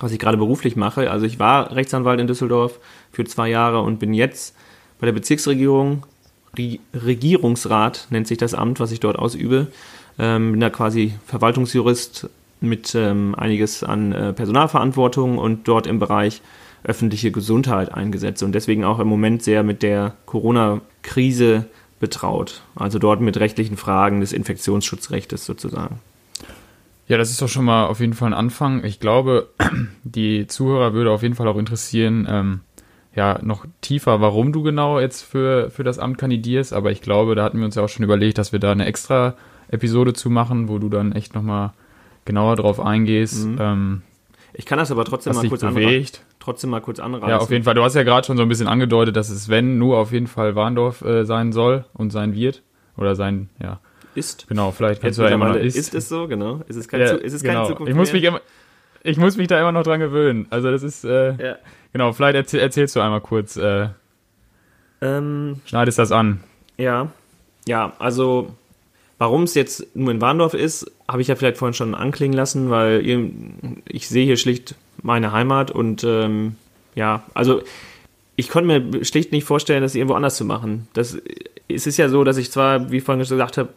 was 0.00 0.12
ich 0.12 0.18
gerade 0.18 0.38
beruflich 0.38 0.76
mache. 0.76 1.10
Also 1.10 1.26
ich 1.26 1.38
war 1.38 1.74
Rechtsanwalt 1.74 2.20
in 2.20 2.26
Düsseldorf 2.26 2.78
für 3.12 3.24
zwei 3.24 3.48
Jahre 3.48 3.80
und 3.80 3.98
bin 3.98 4.14
jetzt 4.14 4.56
bei 5.00 5.06
der 5.06 5.12
Bezirksregierung. 5.12 6.04
Re 6.56 6.78
Regierungsrat 6.94 8.06
nennt 8.10 8.26
sich 8.26 8.38
das 8.38 8.54
Amt, 8.54 8.80
was 8.80 8.90
ich 8.90 9.00
dort 9.00 9.18
ausübe. 9.18 9.68
Ähm, 10.18 10.52
bin 10.52 10.60
da 10.60 10.70
quasi 10.70 11.14
Verwaltungsjurist 11.26 12.28
mit 12.60 12.94
ähm, 12.94 13.34
einiges 13.36 13.84
an 13.84 14.12
äh, 14.12 14.32
Personalverantwortung 14.32 15.38
und 15.38 15.68
dort 15.68 15.86
im 15.86 15.98
Bereich 16.00 16.42
öffentliche 16.84 17.30
Gesundheit 17.30 17.92
eingesetzt 17.92 18.42
und 18.42 18.52
deswegen 18.52 18.84
auch 18.84 18.98
im 18.98 19.08
Moment 19.08 19.42
sehr 19.42 19.62
mit 19.62 19.82
der 19.82 20.14
Corona-Krise 20.26 21.66
betraut. 22.00 22.62
Also 22.76 22.98
dort 22.98 23.20
mit 23.20 23.38
rechtlichen 23.38 23.76
Fragen 23.76 24.20
des 24.20 24.32
Infektionsschutzrechts 24.32 25.44
sozusagen. 25.44 26.00
Ja, 27.08 27.16
das 27.16 27.30
ist 27.30 27.40
doch 27.40 27.48
schon 27.48 27.64
mal 27.64 27.86
auf 27.86 28.00
jeden 28.00 28.12
Fall 28.12 28.28
ein 28.28 28.38
Anfang. 28.38 28.84
Ich 28.84 29.00
glaube, 29.00 29.48
die 30.04 30.46
Zuhörer 30.46 30.92
würde 30.92 31.10
auf 31.10 31.22
jeden 31.22 31.34
Fall 31.34 31.48
auch 31.48 31.56
interessieren, 31.56 32.26
ähm, 32.30 32.60
ja, 33.14 33.40
noch 33.42 33.64
tiefer, 33.80 34.20
warum 34.20 34.52
du 34.52 34.62
genau 34.62 35.00
jetzt 35.00 35.22
für, 35.22 35.70
für 35.70 35.82
das 35.82 35.98
Amt 35.98 36.18
kandidierst. 36.18 36.72
Aber 36.72 36.92
ich 36.92 37.00
glaube, 37.00 37.34
da 37.34 37.42
hatten 37.42 37.58
wir 37.58 37.64
uns 37.64 37.74
ja 37.74 37.82
auch 37.82 37.88
schon 37.88 38.04
überlegt, 38.04 38.38
dass 38.38 38.52
wir 38.52 38.60
da 38.60 38.70
eine 38.70 38.84
extra 38.84 39.34
Episode 39.68 40.12
zu 40.12 40.30
machen, 40.30 40.68
wo 40.68 40.78
du 40.78 40.88
dann 40.88 41.12
echt 41.12 41.34
nochmal 41.34 41.72
genauer 42.26 42.56
drauf 42.56 42.78
eingehst. 42.78 43.46
Mhm. 43.46 43.56
Ähm, 43.58 44.02
ich 44.52 44.66
kann 44.66 44.78
das 44.78 44.90
aber 44.90 45.04
trotzdem 45.04 45.34
mal 45.34 45.48
kurz 45.48 45.62
bewegt. 45.62 46.22
Trotzdem 46.48 46.70
mal 46.70 46.80
kurz 46.80 46.98
anreißen. 46.98 47.28
Ja, 47.28 47.38
auf 47.38 47.50
jeden 47.50 47.64
Fall. 47.64 47.74
Du 47.74 47.82
hast 47.82 47.94
ja 47.94 48.02
gerade 48.04 48.26
schon 48.26 48.36
so 48.38 48.42
ein 48.42 48.48
bisschen 48.48 48.68
angedeutet, 48.68 49.16
dass 49.16 49.28
es, 49.28 49.48
wenn, 49.48 49.78
nur 49.78 49.98
auf 49.98 50.12
jeden 50.12 50.26
Fall 50.26 50.54
Warndorf 50.54 51.02
äh, 51.02 51.24
sein 51.24 51.52
soll 51.52 51.84
und 51.92 52.10
sein 52.10 52.34
wird. 52.34 52.62
Oder 52.96 53.14
sein, 53.14 53.48
ja. 53.62 53.80
ist. 54.14 54.48
Genau, 54.48 54.72
vielleicht 54.72 55.02
kannst 55.02 55.18
du 55.18 55.22
ja 55.22 55.28
immer 55.28 55.50
noch 55.50 55.56
ist. 55.56 55.76
Ist 55.76 55.94
es 55.94 56.08
so, 56.08 56.26
genau. 56.26 56.62
Ist 56.66 56.76
es 56.76 56.88
kein, 56.88 57.00
Ja, 57.00 57.12
ist 57.12 57.32
es 57.32 57.42
genau. 57.42 57.54
keine 57.54 57.68
Zukunft 57.68 57.90
ich 57.90 57.96
muss 57.96 58.12
mich 58.12 58.24
immer, 58.24 58.40
ich 59.02 59.18
muss 59.18 59.36
mich 59.36 59.46
da 59.46 59.60
immer 59.60 59.72
noch 59.72 59.84
dran 59.84 60.00
gewöhnen. 60.00 60.46
Also 60.50 60.70
das 60.70 60.82
ist, 60.82 61.04
äh, 61.04 61.34
Ja. 61.36 61.56
genau, 61.92 62.12
vielleicht 62.12 62.34
erzähl, 62.34 62.60
erzählst 62.60 62.96
du 62.96 63.00
einmal 63.00 63.20
kurz, 63.20 63.56
äh, 63.56 63.88
Ähm, 65.00 65.60
schneidest 65.66 65.98
das 65.98 66.10
an. 66.10 66.40
Ja, 66.76 67.12
ja, 67.68 67.92
also 67.98 68.54
warum 69.18 69.44
es 69.44 69.54
jetzt 69.54 69.94
nur 69.94 70.10
in 70.10 70.20
Warndorf 70.20 70.54
ist, 70.54 70.90
habe 71.06 71.22
ich 71.22 71.28
ja 71.28 71.36
vielleicht 71.36 71.58
vorhin 71.58 71.74
schon 71.74 71.94
anklingen 71.94 72.36
lassen, 72.36 72.70
weil 72.70 73.04
ich 73.84 74.08
sehe 74.08 74.24
hier 74.24 74.36
schlicht 74.36 74.74
meine 75.02 75.32
Heimat 75.32 75.70
und 75.70 76.04
ähm, 76.04 76.56
ja, 76.94 77.22
also 77.34 77.62
ich 78.36 78.48
konnte 78.48 78.80
mir 78.80 79.04
schlicht 79.04 79.32
nicht 79.32 79.44
vorstellen, 79.44 79.82
das 79.82 79.94
irgendwo 79.94 80.14
anders 80.14 80.36
zu 80.36 80.44
machen. 80.44 80.86
Das, 80.92 81.18
es 81.68 81.86
ist 81.86 81.96
ja 81.96 82.08
so, 82.08 82.24
dass 82.24 82.36
ich 82.36 82.50
zwar, 82.50 82.90
wie 82.90 83.00
vorhin 83.00 83.20
gesagt 83.20 83.58
habe, 83.58 83.70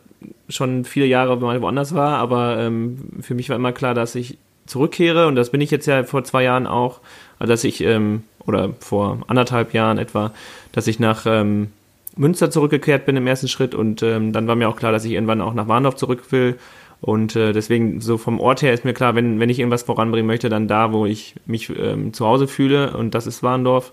schon 0.49 0.85
viele 0.85 1.07
Jahre 1.07 1.37
mal 1.37 1.61
woanders 1.61 1.95
war, 1.95 2.17
aber 2.17 2.59
ähm, 2.59 2.99
für 3.21 3.33
mich 3.33 3.49
war 3.49 3.55
immer 3.55 3.71
klar, 3.71 3.93
dass 3.93 4.15
ich 4.15 4.37
zurückkehre 4.67 5.27
und 5.27 5.35
das 5.35 5.49
bin 5.49 5.61
ich 5.61 5.71
jetzt 5.71 5.87
ja 5.87 6.03
vor 6.03 6.23
zwei 6.23 6.43
Jahren 6.43 6.67
auch, 6.67 6.99
also 7.39 7.51
dass 7.51 7.63
ich, 7.63 7.81
ähm, 7.81 8.23
oder 8.45 8.69
vor 8.79 9.19
anderthalb 9.27 9.73
Jahren 9.73 9.97
etwa, 9.97 10.31
dass 10.71 10.87
ich 10.87 10.99
nach 10.99 11.25
ähm, 11.25 11.71
Münster 12.15 12.51
zurückgekehrt 12.51 13.05
bin 13.05 13.17
im 13.17 13.27
ersten 13.27 13.47
Schritt 13.47 13.73
und 13.73 14.03
ähm, 14.03 14.31
dann 14.31 14.47
war 14.47 14.55
mir 14.55 14.69
auch 14.69 14.75
klar, 14.75 14.91
dass 14.91 15.05
ich 15.05 15.13
irgendwann 15.13 15.41
auch 15.41 15.53
nach 15.53 15.67
Warndorf 15.67 15.95
zurück 15.95 16.31
will 16.31 16.57
und 17.01 17.35
äh, 17.35 17.51
deswegen 17.51 17.99
so 17.99 18.17
vom 18.17 18.39
Ort 18.39 18.61
her 18.61 18.73
ist 18.73 18.85
mir 18.85 18.93
klar, 18.93 19.15
wenn, 19.15 19.39
wenn 19.39 19.49
ich 19.49 19.59
irgendwas 19.59 19.83
voranbringen 19.83 20.27
möchte, 20.27 20.49
dann 20.49 20.67
da, 20.67 20.93
wo 20.93 21.05
ich 21.05 21.35
mich 21.45 21.69
ähm, 21.69 22.13
zu 22.13 22.25
Hause 22.25 22.47
fühle 22.47 22.95
und 22.95 23.15
das 23.15 23.27
ist 23.27 23.43
Warndorf 23.43 23.91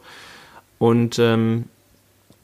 und 0.78 1.18
ähm, 1.18 1.64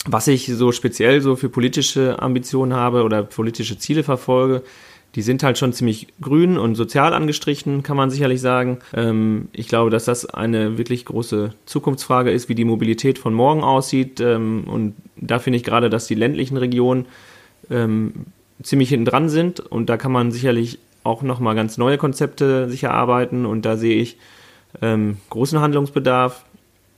was 0.07 0.27
ich 0.27 0.47
so 0.47 0.73
speziell 0.73 1.21
so 1.21 1.37
für 1.37 1.49
politische 1.49 2.21
Ambitionen 2.21 2.75
habe 2.75 3.05
oder 3.05 3.23
politische 3.23 3.79
Ziele 3.79 4.03
verfolge, 4.03 4.63
die 5.15 5.23
sind 5.23 5.43
halt 5.43 5.59
schon 5.59 5.73
ziemlich 5.73 6.09
grün 6.21 6.59
und 6.59 6.75
sozial 6.75 7.15
angestrichen, 7.15 7.83
kann 7.83 7.97
man 7.97 8.11
sicherlich 8.11 8.41
sagen. 8.41 8.79
Ähm, 8.93 9.49
ich 9.53 9.69
glaube, 9.69 9.91
dass 9.91 10.05
das 10.05 10.27
eine 10.27 10.77
wirklich 10.77 11.05
große 11.05 11.55
Zukunftsfrage 11.67 12.31
ist, 12.31 12.49
wie 12.49 12.55
die 12.55 12.65
Mobilität 12.65 13.19
von 13.19 13.33
morgen 13.33 13.63
aussieht. 13.63 14.21
Ähm, 14.21 14.65
und 14.67 14.95
da 15.17 15.39
finde 15.39 15.59
ich 15.59 15.65
gerade, 15.65 15.89
dass 15.89 16.07
die 16.07 16.17
ländlichen 16.17 16.57
Regionen 16.57 17.07
ähm, 17.71 18.13
ziemlich 18.63 18.89
hinten 18.89 19.07
dran 19.07 19.29
sind. 19.29 19.61
Und 19.61 19.89
da 19.89 19.97
kann 19.97 20.13
man 20.13 20.33
sicherlich 20.33 20.79
auch 21.03 21.23
nochmal 21.23 21.55
ganz 21.55 21.79
neue 21.79 21.99
Konzepte 21.99 22.69
sich 22.69 22.85
erarbeiten. 22.85 23.47
Und 23.47 23.63
da 23.63 23.77
sehe 23.77 23.97
ich 23.97 24.17
ähm, 24.83 25.19
großen 25.31 25.61
Handlungsbedarf. 25.61 26.45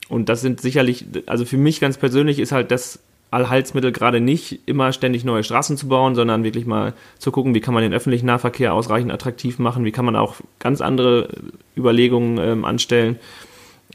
Und 0.09 0.29
das 0.29 0.41
sind 0.41 0.61
sicherlich, 0.61 1.05
also 1.25 1.45
für 1.45 1.57
mich 1.57 1.79
ganz 1.79 1.97
persönlich 1.97 2.39
ist 2.39 2.51
halt 2.51 2.71
das 2.71 2.99
Allheilsmittel 3.29 3.91
gerade 3.91 4.21
nicht, 4.21 4.61
immer 4.65 4.93
ständig 4.93 5.25
neue 5.25 5.43
Straßen 5.43 5.75
zu 5.75 5.89
bauen, 5.89 6.15
sondern 6.15 6.45
wirklich 6.45 6.65
mal 6.65 6.93
zu 7.19 7.31
gucken, 7.31 7.53
wie 7.53 7.59
kann 7.59 7.73
man 7.73 7.83
den 7.83 7.93
öffentlichen 7.93 8.25
Nahverkehr 8.25 8.73
ausreichend 8.73 9.11
attraktiv 9.11 9.59
machen, 9.59 9.83
wie 9.83 9.91
kann 9.91 10.05
man 10.05 10.15
auch 10.15 10.35
ganz 10.59 10.79
andere 10.79 11.27
Überlegungen 11.75 12.37
ähm, 12.37 12.63
anstellen, 12.63 13.17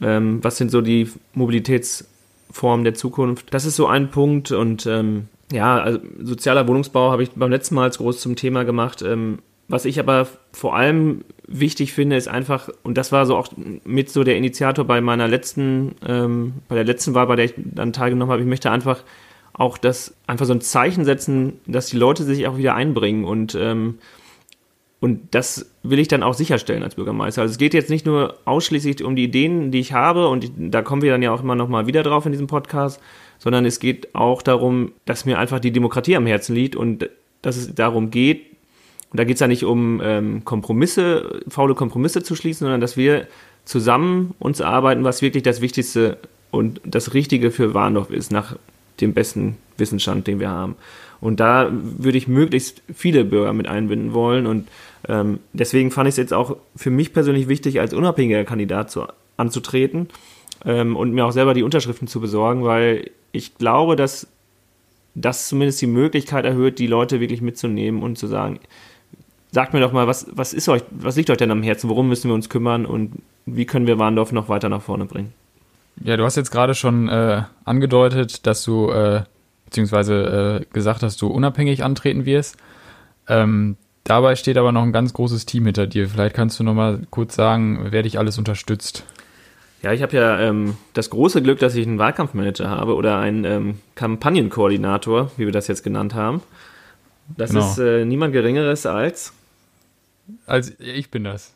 ähm, 0.02 0.45
was 0.45 0.59
sind 0.59 0.71
so 0.71 0.83
die 0.83 1.11
Mobilitätsformen 1.33 2.85
der 2.85 2.95
Zukunft. 2.95 3.54
Das 3.54 3.64
ist 3.64 3.76
so 3.76 3.87
ein 3.87 4.11
Punkt 4.11 4.52
und 4.52 4.85
ähm, 4.85 5.28
ja, 5.52 5.80
also 5.80 6.00
sozialer 6.21 6.66
Wohnungsbau 6.66 7.11
habe 7.11 7.23
ich 7.23 7.30
beim 7.32 7.50
letzten 7.50 7.75
Mal 7.75 7.85
als 7.85 7.99
groß 7.99 8.21
zum 8.21 8.37
Thema 8.37 8.64
gemacht. 8.64 9.02
Ähm, 9.02 9.38
was 9.68 9.85
ich 9.85 9.99
aber 9.99 10.26
vor 10.52 10.76
allem 10.76 11.25
wichtig 11.47 11.92
finde, 11.92 12.16
ist 12.16 12.28
einfach, 12.28 12.68
und 12.82 12.99
das 12.99 13.12
war 13.12 13.25
so 13.26 13.37
auch 13.37 13.49
mit 13.85 14.11
so 14.11 14.25
der 14.25 14.37
Initiator 14.37 14.85
bei 14.85 15.00
meiner 15.00 15.28
letzten, 15.28 15.94
ähm, 16.06 16.54
bei 16.68 16.75
der 16.75 16.85
letzten 16.85 17.14
Wahl, 17.14 17.26
bei 17.26 17.37
der 17.37 17.47
ich 17.47 17.54
dann 17.56 17.92
teilgenommen 17.92 18.30
habe, 18.32 18.42
ich 18.42 18.49
möchte 18.49 18.71
einfach 18.71 19.02
auch 19.54 19.78
das, 19.78 20.14
einfach 20.26 20.47
so 20.47 20.52
ein 20.52 20.61
Zeichen 20.61 21.04
setzen, 21.04 21.61
dass 21.66 21.87
die 21.87 21.97
Leute 21.97 22.25
sich 22.25 22.47
auch 22.47 22.56
wieder 22.56 22.75
einbringen 22.75 23.25
und, 23.25 23.54
ähm, 23.54 23.99
und 25.00 25.35
das 25.35 25.73
will 25.82 25.99
ich 25.99 26.09
dann 26.09 26.23
auch 26.23 26.35
sicherstellen 26.35 26.82
als 26.82 26.94
Bürgermeister. 26.94 27.42
Also 27.42 27.52
es 27.52 27.59
geht 27.59 27.75
jetzt 27.75 27.90
nicht 27.90 28.06
nur 28.06 28.37
ausschließlich 28.44 29.02
um 29.02 29.16
die 29.16 29.25
Ideen, 29.25 29.71
die 29.71 29.80
ich 29.80 29.92
habe, 29.92 30.28
und 30.28 30.52
da 30.56 30.82
kommen 30.82 31.02
wir 31.02 31.11
dann 31.11 31.23
ja 31.23 31.32
auch 31.32 31.42
immer 31.42 31.56
noch 31.56 31.68
mal 31.68 31.87
wieder 31.87 32.02
drauf 32.02 32.25
in 32.25 32.32
diesem 32.32 32.47
Podcast, 32.47 33.00
sondern 33.42 33.66
es 33.66 33.80
geht 33.80 34.14
auch 34.14 34.40
darum, 34.40 34.92
dass 35.04 35.25
mir 35.25 35.37
einfach 35.37 35.58
die 35.58 35.72
Demokratie 35.72 36.14
am 36.14 36.26
Herzen 36.26 36.54
liegt 36.54 36.76
und 36.76 37.11
dass 37.42 37.56
es 37.56 37.75
darum 37.75 38.12
geht, 38.12 38.46
und 39.11 39.18
da 39.18 39.25
geht 39.25 39.34
es 39.34 39.40
ja 39.40 39.49
nicht 39.49 39.64
um 39.64 40.00
ähm, 40.02 40.44
Kompromisse, 40.44 41.40
faule 41.49 41.75
Kompromisse 41.75 42.22
zu 42.22 42.37
schließen, 42.37 42.64
sondern 42.64 42.80
dass 42.80 42.96
wir 42.96 43.26
zusammen 43.64 44.34
uns 44.38 44.61
erarbeiten, 44.61 45.02
was 45.02 45.22
wirklich 45.22 45.42
das 45.42 45.61
Wichtigste 45.61 46.18
und 46.52 46.80
das 46.84 47.14
Richtige 47.14 47.50
für 47.50 47.75
Warndorf 47.75 48.11
ist, 48.11 48.30
nach 48.30 48.56
dem 49.00 49.12
besten 49.12 49.56
Wissensstand, 49.76 50.28
den 50.28 50.38
wir 50.38 50.49
haben. 50.49 50.76
Und 51.20 51.40
da 51.40 51.68
würde 51.72 52.18
ich 52.18 52.28
möglichst 52.28 52.80
viele 52.94 53.25
Bürger 53.25 53.52
mit 53.52 53.66
einbinden 53.66 54.14
wollen. 54.14 54.46
Und 54.46 54.68
ähm, 55.08 55.40
deswegen 55.52 55.90
fand 55.90 56.08
ich 56.08 56.12
es 56.12 56.18
jetzt 56.18 56.32
auch 56.32 56.56
für 56.76 56.90
mich 56.90 57.12
persönlich 57.12 57.49
wichtig, 57.49 57.80
als 57.80 57.92
unabhängiger 57.92 58.44
Kandidat 58.44 58.92
zu, 58.92 59.06
anzutreten 59.37 60.08
ähm, 60.64 60.94
und 60.96 61.12
mir 61.12 61.26
auch 61.26 61.32
selber 61.32 61.54
die 61.54 61.64
Unterschriften 61.64 62.06
zu 62.06 62.20
besorgen, 62.20 62.64
weil 62.64 63.11
ich 63.33 63.57
glaube, 63.57 63.97
dass 63.97 64.27
das 65.15 65.49
zumindest 65.49 65.81
die 65.83 65.87
Möglichkeit 65.87 66.45
erhöht, 66.45 66.79
die 66.79 66.87
Leute 66.87 67.21
wirklich 67.21 67.43
mitzunehmen 67.43 68.03
und 68.03 68.17
zu 68.17 68.27
sagen, 68.27 68.61
sagt 69.51 69.75
mir 69.75 69.81
doch 69.81 69.93
mal, 69.93 70.07
was, 70.07 70.27
was 70.33 70.53
ist 70.53 70.69
euch, 70.69 70.83
was 70.91 71.17
liegt 71.17 71.31
euch 71.31 71.37
denn 71.37 71.51
am 71.51 71.62
Herzen? 71.62 71.91
Worum 71.91 72.09
müssen 72.09 72.29
wir 72.29 72.35
uns 72.35 72.49
kümmern 72.49 72.87
und 72.87 73.12
wie 73.45 73.67
können 73.67 73.87
wir 73.87 73.99
Warndorf 73.99 74.33
noch 74.33 74.49
weiter 74.49 74.69
nach 74.69 74.83
vorne 74.83 75.05
bringen? 75.05 75.33
Ja, 76.03 76.17
du 76.17 76.25
hast 76.25 76.37
jetzt 76.37 76.51
gerade 76.51 76.75
schon 76.75 77.09
äh, 77.09 77.43
angedeutet, 77.65 78.47
dass 78.47 78.65
du, 78.65 78.91
äh, 78.91 79.25
beziehungsweise 79.67 80.62
äh, 80.62 80.73
gesagt, 80.73 81.03
dass 81.03 81.17
du 81.17 81.27
unabhängig 81.27 81.85
antreten 81.85 82.25
wirst. 82.25 82.57
Ähm, 83.29 83.77
dabei 84.05 84.37
steht 84.37 84.57
aber 84.57 84.73
noch 84.73 84.83
ein 84.83 84.93
ganz 84.93 85.12
großes 85.12 85.45
Team 85.45 85.67
hinter 85.67 85.87
dir. 85.87 86.09
Vielleicht 86.09 86.35
kannst 86.35 86.59
du 86.59 86.65
noch 86.65 86.75
mal 86.75 87.03
kurz 87.11 87.35
sagen, 87.35 87.89
wer 87.91 88.03
dich 88.03 88.19
alles 88.19 88.39
unterstützt. 88.39 89.05
Ja, 89.83 89.93
ich 89.93 90.03
habe 90.03 90.17
ja 90.17 90.39
ähm, 90.41 90.77
das 90.95 91.11
große 91.11 91.43
Glück, 91.43 91.59
dass 91.59 91.75
ich 91.75 91.87
einen 91.87 91.99
Wahlkampfmanager 91.99 92.71
habe 92.71 92.95
oder 92.95 93.19
einen 93.19 93.45
ähm, 93.45 93.79
Kampagnenkoordinator, 93.97 95.31
wie 95.37 95.45
wir 95.47 95.53
das 95.53 95.67
jetzt 95.69 95.83
genannt 95.83 96.15
haben. 96.15 96.41
Das 97.37 97.51
Genau. 97.51 97.69
ist 97.69 97.79
äh, 97.79 98.05
niemand 98.05 98.33
Geringeres 98.33 98.87
als. 98.87 99.33
Also 100.47 100.73
ich 100.79 101.11
bin 101.11 101.25
das. 101.25 101.55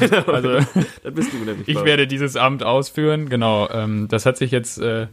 Genau, 0.00 0.22
Also 0.32 0.54
das 1.02 1.14
bist 1.14 1.32
du 1.32 1.36
nämlich. 1.38 1.68
ich 1.68 1.84
werde 1.84 2.06
dieses 2.06 2.36
Amt 2.36 2.62
ausführen. 2.64 3.28
Genau. 3.28 3.68
Ähm, 3.70 4.08
das 4.08 4.26
hat 4.26 4.36
sich 4.36 4.50
jetzt 4.50 4.78
äh, 4.80 5.06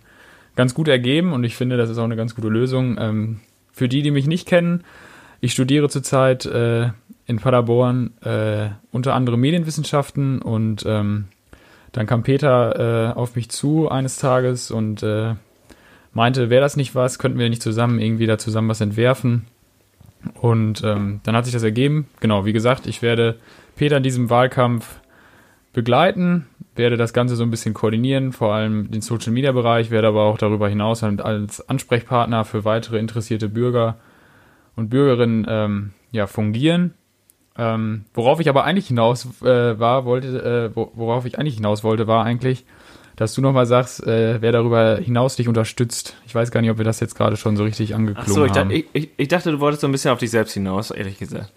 ganz 0.55 0.73
gut 0.73 0.87
ergeben 0.87 1.33
und 1.33 1.43
ich 1.43 1.55
finde, 1.55 1.77
das 1.77 1.89
ist 1.89 1.97
auch 1.97 2.03
eine 2.03 2.15
ganz 2.15 2.33
gute 2.35 2.47
Lösung. 2.49 2.97
Ähm, 2.99 3.39
für 3.71 3.87
die, 3.87 4.01
die 4.01 4.11
mich 4.11 4.25
nicht 4.25 4.47
kennen, 4.47 4.83
ich 5.39 5.51
studiere 5.51 5.89
zurzeit 5.89 6.45
äh, 6.45 6.89
in 7.27 7.37
Paderborn 7.39 8.13
äh, 8.23 8.69
unter 8.91 9.13
anderem 9.13 9.39
Medienwissenschaften 9.41 10.41
und 10.41 10.83
ähm, 10.87 11.25
dann 11.95 12.07
kam 12.07 12.23
Peter 12.23 13.13
äh, 13.13 13.13
auf 13.13 13.37
mich 13.37 13.49
zu 13.49 13.89
eines 13.89 14.17
Tages 14.17 14.69
und 14.69 15.01
äh, 15.01 15.35
meinte, 16.13 16.49
wäre 16.49 16.61
das 16.61 16.75
nicht 16.75 16.93
was, 16.93 17.19
könnten 17.19 17.39
wir 17.39 17.47
nicht 17.47 17.61
zusammen 17.61 17.99
irgendwie 17.99 18.27
da 18.27 18.37
zusammen 18.37 18.67
was 18.67 18.81
entwerfen. 18.81 19.47
Und 20.41 20.83
ähm, 20.83 21.21
dann 21.23 21.37
hat 21.37 21.45
sich 21.45 21.53
das 21.53 21.63
ergeben. 21.63 22.07
Genau, 22.19 22.43
wie 22.43 22.51
gesagt, 22.51 22.85
ich 22.85 23.01
werde 23.01 23.37
Peter 23.77 23.95
in 23.95 24.03
diesem 24.03 24.29
Wahlkampf 24.29 24.99
begleiten, 25.71 26.47
werde 26.75 26.97
das 26.97 27.13
Ganze 27.13 27.37
so 27.37 27.43
ein 27.43 27.51
bisschen 27.51 27.73
koordinieren, 27.73 28.33
vor 28.33 28.53
allem 28.53 28.91
den 28.91 29.01
Social 29.01 29.31
Media 29.31 29.53
Bereich, 29.53 29.89
werde 29.89 30.09
aber 30.09 30.23
auch 30.23 30.37
darüber 30.37 30.67
hinaus 30.67 31.01
als 31.01 31.69
Ansprechpartner 31.69 32.43
für 32.43 32.65
weitere 32.65 32.99
interessierte 32.99 33.47
Bürger 33.47 33.95
und 34.75 34.89
Bürgerinnen 34.89 35.45
ähm, 35.47 35.91
ja, 36.11 36.27
fungieren. 36.27 36.93
Ähm, 37.57 38.05
worauf 38.13 38.39
ich 38.39 38.49
aber 38.49 38.65
eigentlich 38.65 38.87
hinaus 38.87 39.25
äh, 39.41 39.79
war, 39.79 40.05
wollte, 40.05 40.71
äh, 40.73 40.75
wo, 40.75 40.91
worauf 40.93 41.25
ich 41.25 41.39
eigentlich 41.39 41.55
hinaus 41.55 41.83
wollte, 41.83 42.05
war 42.05 42.25
eigentlich, 42.25 42.65
dass 43.15 43.33
du 43.33 43.41
nochmal 43.41 43.65
sagst, 43.65 44.05
äh, 44.05 44.41
wer 44.41 44.51
darüber 44.51 44.97
hinaus 44.97 45.37
dich 45.37 45.47
unterstützt. 45.47 46.17
Ich 46.25 46.35
weiß 46.35 46.51
gar 46.51 46.61
nicht, 46.61 46.69
ob 46.69 46.77
wir 46.77 46.85
das 46.85 46.99
jetzt 46.99 47.15
gerade 47.15 47.37
schon 47.37 47.55
so 47.55 47.63
richtig 47.63 47.93
Ach 47.93 47.97
angeklungen 47.97 48.33
so, 48.33 48.45
ich, 48.45 48.51
haben. 48.51 48.69
dachte, 48.69 48.73
ich, 48.73 48.85
ich, 48.91 49.09
ich 49.15 49.27
dachte, 49.29 49.51
du 49.51 49.59
wolltest 49.61 49.81
so 49.81 49.87
ein 49.87 49.91
bisschen 49.91 50.11
auf 50.11 50.19
dich 50.19 50.31
selbst 50.31 50.53
hinaus, 50.53 50.91
ehrlich 50.91 51.17
gesagt. 51.17 51.53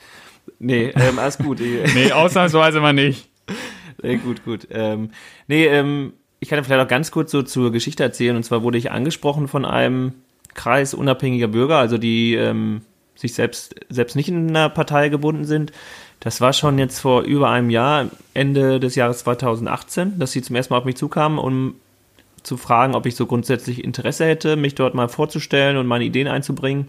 Nee, 0.61 0.93
ähm, 0.95 1.19
alles 1.19 1.38
gut. 1.38 1.61
Nee, 1.95 2.12
ausnahmsweise 2.12 2.81
mal 2.81 2.93
nicht. 2.93 3.28
Nee, 4.02 4.17
gut, 4.17 4.45
gut. 4.45 4.69
Ähm, 4.71 5.11
nee, 5.49 5.67
ähm, 5.67 6.12
ich 6.40 6.49
kann 6.49 6.62
vielleicht 6.62 6.81
auch 6.81 6.88
ganz 6.88 7.11
kurz 7.11 7.33
so 7.33 7.43
zur 7.43 7.73
Geschichte 7.73 8.05
erzählen. 8.05 8.37
Und 8.37 8.45
zwar 8.45 8.62
wurde 8.62 8.78
ich 8.78 8.90
angesprochen 8.90 9.49
von 9.49 9.64
einem 9.64 10.12
Kreis 10.55 10.95
unabhängiger 10.95 11.49
Bürger, 11.49 11.78
also 11.78 11.99
die 11.99 12.35
ähm, 12.35 12.83
sich 13.18 13.34
selbst, 13.34 13.75
selbst 13.88 14.16
nicht 14.16 14.28
in 14.28 14.48
einer 14.48 14.68
Partei 14.68 15.08
gebunden 15.08 15.44
sind. 15.44 15.72
Das 16.20 16.40
war 16.40 16.52
schon 16.52 16.78
jetzt 16.78 17.00
vor 17.00 17.22
über 17.22 17.50
einem 17.50 17.70
Jahr, 17.70 18.06
Ende 18.32 18.80
des 18.80 18.94
Jahres 18.94 19.18
2018, 19.18 20.18
dass 20.18 20.32
sie 20.32 20.42
zum 20.42 20.56
ersten 20.56 20.72
Mal 20.72 20.78
auf 20.78 20.84
mich 20.84 20.96
zukamen, 20.96 21.38
um 21.38 21.75
zu 22.42 22.56
fragen, 22.56 22.94
ob 22.94 23.06
ich 23.06 23.16
so 23.16 23.26
grundsätzlich 23.26 23.82
Interesse 23.82 24.25
hätte, 24.25 24.56
mich 24.56 24.75
dort 24.75 24.94
mal 24.94 25.08
vorzustellen 25.08 25.76
und 25.76 25.87
meine 25.87 26.04
Ideen 26.04 26.28
einzubringen. 26.28 26.88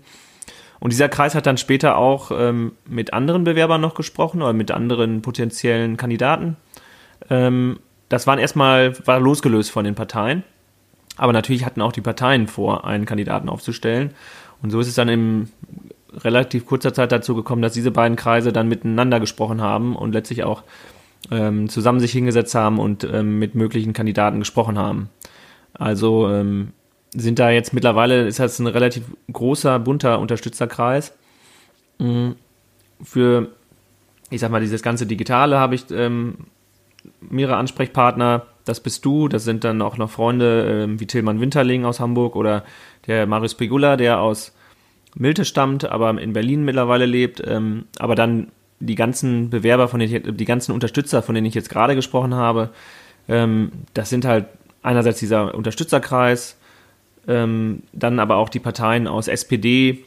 Und 0.79 0.93
dieser 0.93 1.09
Kreis 1.09 1.36
hat 1.36 1.45
dann 1.45 1.57
später 1.57 1.98
auch 1.98 2.31
ähm, 2.31 2.74
mit 2.86 3.12
anderen 3.13 3.43
Bewerbern 3.43 3.81
noch 3.81 3.95
gesprochen 3.95 4.41
oder 4.41 4.53
mit 4.53 4.71
anderen 4.71 5.21
potenziellen 5.21 5.98
Kandidaten. 5.98 6.55
Ähm, 7.29 7.79
das 8.07 8.27
waren 8.27 8.39
erstmal, 8.39 8.95
war 9.05 9.19
losgelöst 9.19 9.71
von 9.71 9.83
den 9.83 9.95
Parteien. 9.95 10.43
Aber 11.17 11.33
natürlich 11.33 11.65
hatten 11.65 11.81
auch 11.81 11.91
die 11.91 12.01
Parteien 12.01 12.48
vor, 12.48 12.86
einen 12.86 13.05
Kandidaten 13.05 13.50
aufzustellen. 13.50 14.12
Und 14.62 14.71
so 14.71 14.79
ist 14.79 14.88
es 14.88 14.95
dann 14.95 15.09
im 15.09 15.50
relativ 16.13 16.66
kurzer 16.66 16.94
Zeit 16.94 17.12
dazu 17.12 17.36
gekommen, 17.36 17.62
dass 17.62 17.74
diese 17.74 17.92
beiden 17.92 18.16
Kreise 18.16 18.51
dann 18.51 18.68
miteinander 18.68 19.20
gesprochen 19.20 19.62
haben 19.62 19.96
und 19.96 20.13
letztlich 20.13 20.44
auch 20.44 20.63
ähm, 21.32 21.70
zusammen 21.70 22.00
sich 22.00 22.12
hingesetzt 22.12 22.56
haben 22.56 22.80
und 22.80 23.04
ähm, 23.04 23.39
mit 23.39 23.56
möglichen 23.56 23.94
Kandidaten 23.94 24.39
gesprochen 24.39 24.78
haben. 24.78 25.10
Also 25.74 26.30
ähm, 26.30 26.74
sind 27.13 27.39
da 27.39 27.50
jetzt 27.50 27.74
mittlerweile, 27.74 28.28
ist 28.28 28.39
das 28.39 28.60
ein 28.60 28.68
relativ 28.68 29.04
großer, 29.32 29.80
bunter 29.80 30.20
Unterstützerkreis. 30.20 31.13
Mhm. 31.98 32.36
Für, 33.01 33.50
ich 34.30 34.42
sag 34.42 34.51
mal, 34.51 34.62
dieses 34.62 34.82
ganze 34.82 35.06
Digitale 35.06 35.58
habe 35.58 35.75
ich 35.75 35.86
ähm, 35.92 36.36
mehrere 37.22 37.58
Ansprechpartner. 37.58 38.46
Das 38.66 38.80
bist 38.80 39.06
du, 39.06 39.28
das 39.28 39.44
sind 39.44 39.63
dann 39.63 39.82
auch 39.82 39.98
noch 39.98 40.10
Freunde 40.10 40.84
ähm, 40.84 41.00
wie 41.00 41.08
Tillmann 41.08 41.39
Winterling 41.42 41.86
aus 41.86 42.00
Hamburg 42.00 42.36
oder 42.36 42.63
der 43.08 43.25
Marius 43.25 43.56
Pegula, 43.56 43.98
der 43.98 44.20
aus 44.20 44.54
Milte 45.16 45.46
stammt, 45.46 45.86
aber 45.86 46.20
in 46.22 46.34
Berlin 46.34 46.63
mittlerweile 46.63 47.06
lebt. 47.06 47.42
Ähm, 47.46 47.86
aber 47.98 48.16
dann 48.16 48.48
die 48.80 48.96
ganzen 48.96 49.50
Bewerber, 49.50 49.88
von 49.88 50.00
denen 50.00 50.13
ich, 50.13 50.36
die 50.36 50.46
ganzen 50.46 50.72
Unterstützer, 50.72 51.22
von 51.22 51.36
denen 51.36 51.48
ich 51.48 51.54
jetzt 51.54 51.70
gerade 51.70 51.96
gesprochen 51.96 52.36
habe, 52.36 52.70
ähm, 53.28 53.72
das 53.94 54.10
sind 54.10 54.25
halt 54.25 54.46
einerseits 54.82 55.20
dieser 55.20 55.54
Unterstützerkreis, 55.56 56.58
ähm, 57.28 57.84
dann 57.92 58.20
aber 58.20 58.38
auch 58.38 58.50
die 58.50 58.60
Parteien 58.60 59.08
aus 59.08 59.28
SPD, 59.28 60.06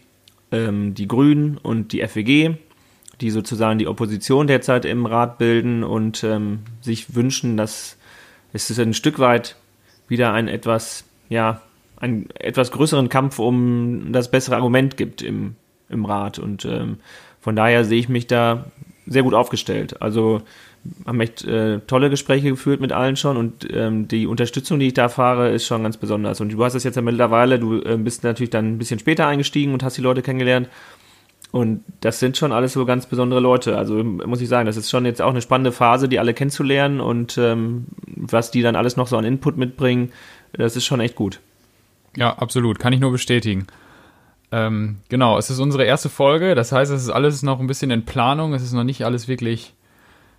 ähm, 0.51 0.95
die 0.95 1.09
Grünen 1.09 1.59
und 1.59 1.93
die 1.93 2.01
FWG, 2.01 2.57
die 3.21 3.31
sozusagen 3.31 3.79
die 3.79 3.87
Opposition 3.87 4.47
derzeit 4.47 4.85
im 4.85 5.07
Rat 5.07 5.39
bilden 5.39 5.85
und 5.85 6.25
ähm, 6.25 6.61
sich 6.81 7.15
wünschen, 7.15 7.57
dass 7.57 7.97
es 8.53 8.79
ein 8.79 8.95
Stück 8.95 9.19
weit 9.19 9.57
wieder 10.09 10.33
ein 10.33 10.49
etwas, 10.49 11.05
ja, 11.29 11.61
einen 12.03 12.29
etwas 12.35 12.73
größeren 12.73 13.09
Kampf 13.09 13.39
um 13.39 14.13
das 14.13 14.31
bessere 14.31 14.57
Argument 14.57 14.97
gibt 14.97 15.23
im, 15.23 15.55
im 15.89 16.05
Rat. 16.05 16.39
Und 16.39 16.65
ähm, 16.65 16.99
von 17.41 17.57
daher 17.57 17.85
sehe 17.85 17.99
ich 17.99 18.09
mich 18.09 18.27
da 18.27 18.67
sehr 19.07 19.23
gut 19.23 19.35
aufgestellt. 19.35 20.03
Also 20.03 20.43
haben 21.07 21.21
echt 21.21 21.45
äh, 21.45 21.79
tolle 21.87 22.11
Gespräche 22.11 22.51
geführt 22.51 22.81
mit 22.81 22.93
allen 22.93 23.15
schon 23.15 23.37
und 23.37 23.69
ähm, 23.73 24.09
die 24.09 24.27
Unterstützung, 24.27 24.81
die 24.81 24.89
ich 24.89 24.95
da 24.95 25.09
fahre, 25.09 25.51
ist 25.51 25.65
schon 25.65 25.85
ganz 25.85 25.97
besonders. 25.97 26.41
Und 26.41 26.53
du 26.53 26.65
hast 26.65 26.75
es 26.75 26.83
jetzt 26.83 26.97
ja 26.97 27.03
mittlerweile, 27.03 27.61
du 27.61 27.81
äh, 27.81 27.97
bist 27.97 28.25
natürlich 28.25 28.51
dann 28.51 28.75
ein 28.75 28.79
bisschen 28.79 28.99
später 28.99 29.29
eingestiegen 29.29 29.73
und 29.73 29.85
hast 29.85 29.97
die 29.97 30.03
Leute 30.03 30.23
kennengelernt. 30.23 30.69
Und 31.53 31.85
das 32.01 32.19
sind 32.19 32.37
schon 32.37 32.51
alles 32.51 32.73
so 32.73 32.85
ganz 32.85 33.07
besondere 33.07 33.39
Leute. 33.39 33.79
Also 33.79 34.03
muss 34.03 34.41
ich 34.41 34.49
sagen, 34.49 34.67
das 34.67 34.77
ist 34.77 34.91
schon 34.91 35.05
jetzt 35.05 35.23
auch 35.23 35.31
eine 35.31 35.43
spannende 35.43 35.71
Phase, 35.71 36.09
die 36.09 36.19
alle 36.19 36.35
kennenzulernen 36.35 37.01
und 37.01 37.39
ähm, 37.39 37.87
was 38.07 38.51
die 38.51 38.63
dann 38.63 38.75
alles 38.75 38.97
noch 38.97 39.07
so 39.07 39.17
an 39.17 39.25
Input 39.25 39.57
mitbringen, 39.57 40.11
das 40.53 40.75
ist 40.75 40.85
schon 40.85 41.01
echt 41.01 41.15
gut. 41.15 41.41
Ja, 42.17 42.37
absolut. 42.37 42.79
Kann 42.79 42.93
ich 42.93 43.01
nur 43.01 43.13
bestätigen. 43.13 43.67
Ähm, 44.51 44.99
genau, 45.09 45.39
es 45.39 45.49
ist 45.49 45.59
unsere 45.59 45.85
erste 45.85 46.09
Folge. 46.09 46.55
Das 46.55 46.73
heißt, 46.73 46.93
es 46.93 47.03
ist 47.03 47.11
alles 47.11 47.43
noch 47.43 47.61
ein 47.61 47.67
bisschen 47.67 47.91
in 47.91 48.05
Planung. 48.05 48.53
Es 48.53 48.63
ist 48.63 48.73
noch 48.73 48.85
nicht 48.85 49.05
alles 49.05 49.29
wirklich 49.29 49.75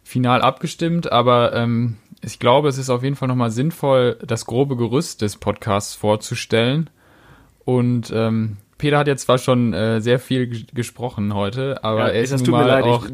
final 0.04 0.42
abgestimmt, 0.42 1.12
aber 1.12 1.54
ähm, 1.54 1.98
ich 2.22 2.40
glaube, 2.40 2.68
es 2.70 2.78
ist 2.78 2.90
auf 2.90 3.04
jeden 3.04 3.16
Fall 3.16 3.28
nochmal 3.28 3.52
sinnvoll, 3.52 4.18
das 4.26 4.46
grobe 4.46 4.76
Gerüst 4.76 5.22
des 5.22 5.38
Podcasts 5.38 5.96
vorzustellen. 5.96 6.90
Und 7.66 8.12
ähm, 8.14 8.58
Peter 8.78 8.98
hat 8.98 9.08
jetzt 9.08 9.24
zwar 9.24 9.38
schon 9.38 9.74
äh, 9.74 10.02
sehr 10.02 10.20
viel 10.20 10.66
gesprochen 10.74 11.34
heute, 11.34 11.84
aber 11.84 12.00
ja, 12.00 12.08
er 12.10 12.22
ist 12.22 12.34
das 12.34 12.44
nun 12.44 12.52
mal 12.52 12.82
auch. 12.84 13.06
Ich, 13.06 13.14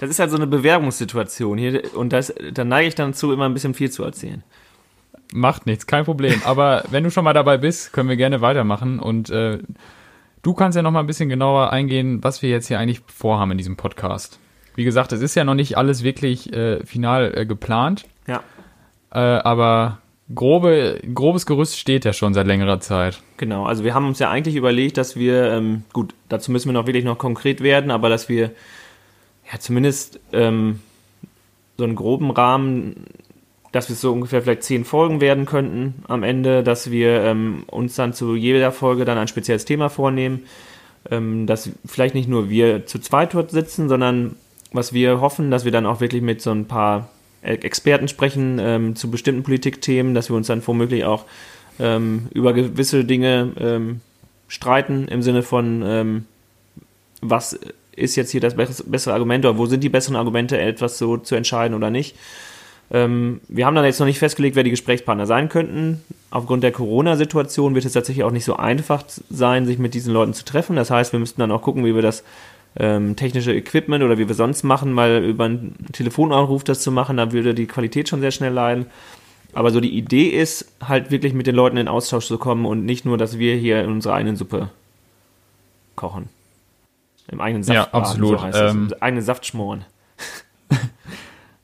das 0.00 0.10
ist 0.10 0.18
halt 0.18 0.30
so 0.30 0.36
eine 0.36 0.48
Bewerbungssituation 0.48 1.56
hier 1.56 1.94
und 1.94 2.12
das, 2.12 2.34
da 2.52 2.64
neige 2.64 2.88
ich 2.88 2.94
dann 2.96 3.14
zu, 3.14 3.32
immer 3.32 3.44
ein 3.44 3.54
bisschen 3.54 3.74
viel 3.74 3.90
zu 3.90 4.02
erzählen. 4.02 4.42
Macht 5.36 5.66
nichts, 5.66 5.88
kein 5.88 6.04
Problem. 6.04 6.42
Aber 6.44 6.84
wenn 6.92 7.02
du 7.02 7.10
schon 7.10 7.24
mal 7.24 7.32
dabei 7.32 7.58
bist, 7.58 7.92
können 7.92 8.08
wir 8.08 8.14
gerne 8.14 8.40
weitermachen 8.40 9.00
und 9.00 9.30
äh, 9.30 9.58
du 10.42 10.54
kannst 10.54 10.76
ja 10.76 10.82
noch 10.82 10.92
mal 10.92 11.00
ein 11.00 11.08
bisschen 11.08 11.28
genauer 11.28 11.72
eingehen, 11.72 12.22
was 12.22 12.40
wir 12.40 12.50
jetzt 12.50 12.68
hier 12.68 12.78
eigentlich 12.78 13.00
vorhaben 13.08 13.50
in 13.50 13.58
diesem 13.58 13.76
Podcast. 13.76 14.38
Wie 14.76 14.84
gesagt, 14.84 15.10
es 15.10 15.20
ist 15.20 15.34
ja 15.34 15.42
noch 15.42 15.56
nicht 15.56 15.76
alles 15.76 16.04
wirklich 16.04 16.52
äh, 16.52 16.86
final 16.86 17.36
äh, 17.36 17.46
geplant. 17.46 18.06
Ja. 18.28 18.44
Äh, 19.10 19.18
aber 19.18 19.98
grobe, 20.32 21.00
grobes 21.12 21.46
Gerüst 21.46 21.80
steht 21.80 22.04
ja 22.04 22.12
schon 22.12 22.32
seit 22.32 22.46
längerer 22.46 22.78
Zeit. 22.78 23.20
Genau, 23.36 23.66
also 23.66 23.82
wir 23.82 23.92
haben 23.92 24.06
uns 24.06 24.20
ja 24.20 24.30
eigentlich 24.30 24.54
überlegt, 24.54 24.98
dass 24.98 25.16
wir, 25.16 25.50
ähm, 25.50 25.82
gut, 25.92 26.14
dazu 26.28 26.52
müssen 26.52 26.68
wir 26.68 26.74
noch 26.74 26.86
wirklich 26.86 27.04
noch 27.04 27.18
konkret 27.18 27.60
werden, 27.60 27.90
aber 27.90 28.08
dass 28.08 28.28
wir 28.28 28.52
ja 29.52 29.58
zumindest 29.58 30.20
ähm, 30.32 30.78
so 31.76 31.82
einen 31.82 31.96
groben 31.96 32.30
Rahmen, 32.30 33.06
dass 33.74 33.88
wir 33.88 33.96
so 33.96 34.12
ungefähr 34.12 34.40
vielleicht 34.40 34.62
zehn 34.62 34.84
Folgen 34.84 35.20
werden 35.20 35.46
könnten 35.46 35.94
am 36.06 36.22
Ende, 36.22 36.62
dass 36.62 36.92
wir 36.92 37.22
ähm, 37.22 37.64
uns 37.66 37.96
dann 37.96 38.12
zu 38.12 38.36
jeder 38.36 38.70
Folge 38.70 39.04
dann 39.04 39.18
ein 39.18 39.26
spezielles 39.26 39.64
Thema 39.64 39.88
vornehmen, 39.88 40.44
ähm, 41.10 41.48
dass 41.48 41.70
vielleicht 41.84 42.14
nicht 42.14 42.28
nur 42.28 42.48
wir 42.48 42.86
zu 42.86 43.00
zweit 43.00 43.34
dort 43.34 43.50
sitzen, 43.50 43.88
sondern 43.88 44.36
was 44.72 44.92
wir 44.92 45.20
hoffen, 45.20 45.50
dass 45.50 45.64
wir 45.64 45.72
dann 45.72 45.86
auch 45.86 46.00
wirklich 46.00 46.22
mit 46.22 46.40
so 46.40 46.52
ein 46.52 46.66
paar 46.66 47.08
Experten 47.42 48.06
sprechen 48.06 48.58
ähm, 48.60 48.94
zu 48.94 49.10
bestimmten 49.10 49.42
Politikthemen, 49.42 50.14
dass 50.14 50.30
wir 50.30 50.36
uns 50.36 50.46
dann 50.46 50.64
womöglich 50.64 51.04
auch 51.04 51.24
ähm, 51.80 52.28
über 52.32 52.52
gewisse 52.52 53.04
Dinge 53.04 53.52
ähm, 53.58 54.00
streiten 54.46 55.08
im 55.08 55.20
Sinne 55.20 55.42
von, 55.42 55.82
ähm, 55.84 56.24
was 57.20 57.58
ist 57.96 58.14
jetzt 58.14 58.30
hier 58.30 58.40
das 58.40 58.54
bessere 58.54 59.14
Argument 59.14 59.44
oder 59.44 59.58
wo 59.58 59.66
sind 59.66 59.82
die 59.82 59.88
besseren 59.88 60.16
Argumente, 60.16 60.60
etwas 60.60 60.96
so 60.96 61.16
zu 61.16 61.34
entscheiden 61.34 61.74
oder 61.74 61.90
nicht. 61.90 62.14
Ähm, 62.90 63.40
wir 63.48 63.66
haben 63.66 63.74
dann 63.74 63.84
jetzt 63.84 63.98
noch 63.98 64.06
nicht 64.06 64.18
festgelegt, 64.18 64.56
wer 64.56 64.62
die 64.62 64.70
Gesprächspartner 64.70 65.26
sein 65.26 65.48
könnten. 65.48 66.02
Aufgrund 66.30 66.62
der 66.62 66.72
Corona-Situation 66.72 67.74
wird 67.74 67.84
es 67.84 67.92
tatsächlich 67.92 68.24
auch 68.24 68.30
nicht 68.30 68.44
so 68.44 68.56
einfach 68.56 69.04
sein, 69.30 69.66
sich 69.66 69.78
mit 69.78 69.94
diesen 69.94 70.12
Leuten 70.12 70.34
zu 70.34 70.44
treffen. 70.44 70.76
Das 70.76 70.90
heißt, 70.90 71.12
wir 71.12 71.20
müssten 71.20 71.40
dann 71.40 71.52
auch 71.52 71.62
gucken, 71.62 71.84
wie 71.84 71.94
wir 71.94 72.02
das 72.02 72.24
ähm, 72.76 73.16
technische 73.16 73.54
Equipment 73.54 74.02
oder 74.04 74.18
wie 74.18 74.26
wir 74.26 74.34
sonst 74.34 74.64
machen, 74.64 74.96
weil 74.96 75.24
über 75.24 75.44
einen 75.44 75.76
Telefonanruf 75.92 76.64
das 76.64 76.80
zu 76.80 76.90
machen, 76.90 77.16
da 77.16 77.32
würde 77.32 77.54
die 77.54 77.66
Qualität 77.66 78.08
schon 78.08 78.20
sehr 78.20 78.32
schnell 78.32 78.52
leiden. 78.52 78.86
Aber 79.52 79.70
so 79.70 79.80
die 79.80 79.96
Idee 79.96 80.28
ist, 80.28 80.72
halt 80.82 81.12
wirklich 81.12 81.32
mit 81.32 81.46
den 81.46 81.54
Leuten 81.54 81.76
in 81.76 81.86
Austausch 81.86 82.26
zu 82.26 82.38
kommen 82.38 82.66
und 82.66 82.84
nicht 82.84 83.04
nur, 83.04 83.16
dass 83.16 83.38
wir 83.38 83.54
hier 83.54 83.82
in 83.84 83.90
unserer 83.90 84.14
eigenen 84.14 84.36
Suppe 84.36 84.70
kochen. 85.94 86.28
Im 87.28 87.40
eigenen 87.40 87.62
Saft. 87.62 87.76
Ja, 87.76 87.88
absolut. 87.92 88.40
So 88.40 88.42
heißt 88.42 88.58
ähm, 88.60 88.88
das. 88.90 89.00
Eigenen 89.00 89.24
Saft 89.24 89.46
schmoren. 89.46 89.84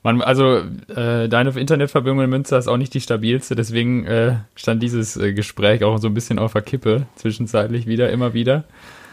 Man, 0.02 0.22
also 0.22 0.62
äh, 0.94 1.28
deine 1.28 1.50
Internetverbindung 1.50 2.22
in 2.22 2.30
Münster 2.30 2.56
ist 2.56 2.68
auch 2.68 2.78
nicht 2.78 2.94
die 2.94 3.02
stabilste, 3.02 3.54
deswegen 3.54 4.06
äh, 4.06 4.36
stand 4.54 4.82
dieses 4.82 5.16
äh, 5.18 5.34
Gespräch 5.34 5.84
auch 5.84 5.98
so 5.98 6.08
ein 6.08 6.14
bisschen 6.14 6.38
auf 6.38 6.54
der 6.54 6.62
Kippe, 6.62 7.06
zwischenzeitlich 7.16 7.86
wieder, 7.86 8.10
immer 8.10 8.32
wieder. 8.32 8.64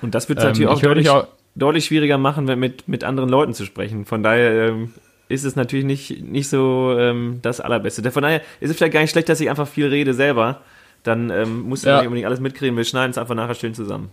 Und 0.01 0.15
das 0.15 0.29
wird 0.29 0.39
ähm, 0.39 0.45
natürlich 0.45 0.69
auch 0.69 0.79
deutlich, 0.79 1.09
auch 1.09 1.27
deutlich 1.55 1.85
schwieriger 1.85 2.17
machen, 2.17 2.45
mit, 2.45 2.87
mit 2.87 3.03
anderen 3.03 3.29
Leuten 3.29 3.53
zu 3.53 3.65
sprechen. 3.65 4.05
Von 4.05 4.23
daher 4.23 4.69
ähm, 4.69 4.93
ist 5.27 5.43
es 5.43 5.57
natürlich 5.57 5.85
nicht, 5.85 6.23
nicht 6.23 6.47
so 6.47 6.95
ähm, 6.97 7.39
das 7.41 7.59
Allerbeste. 7.59 8.09
Von 8.11 8.23
daher 8.23 8.41
ist 8.61 8.69
es 8.69 8.77
vielleicht 8.77 8.93
gar 8.93 9.01
nicht 9.01 9.11
schlecht, 9.11 9.27
dass 9.27 9.41
ich 9.41 9.49
einfach 9.49 9.67
viel 9.67 9.87
rede 9.87 10.13
selber. 10.13 10.61
Dann 11.03 11.29
ähm, 11.29 11.61
musst 11.63 11.85
du 11.85 11.89
ja. 11.89 11.97
nicht 11.97 12.07
unbedingt 12.07 12.27
alles 12.27 12.39
mitkriegen. 12.39 12.77
Wir 12.77 12.85
schneiden 12.85 13.11
es 13.11 13.17
einfach 13.17 13.35
nachher 13.35 13.55
schön 13.55 13.73
zusammen. 13.73 14.09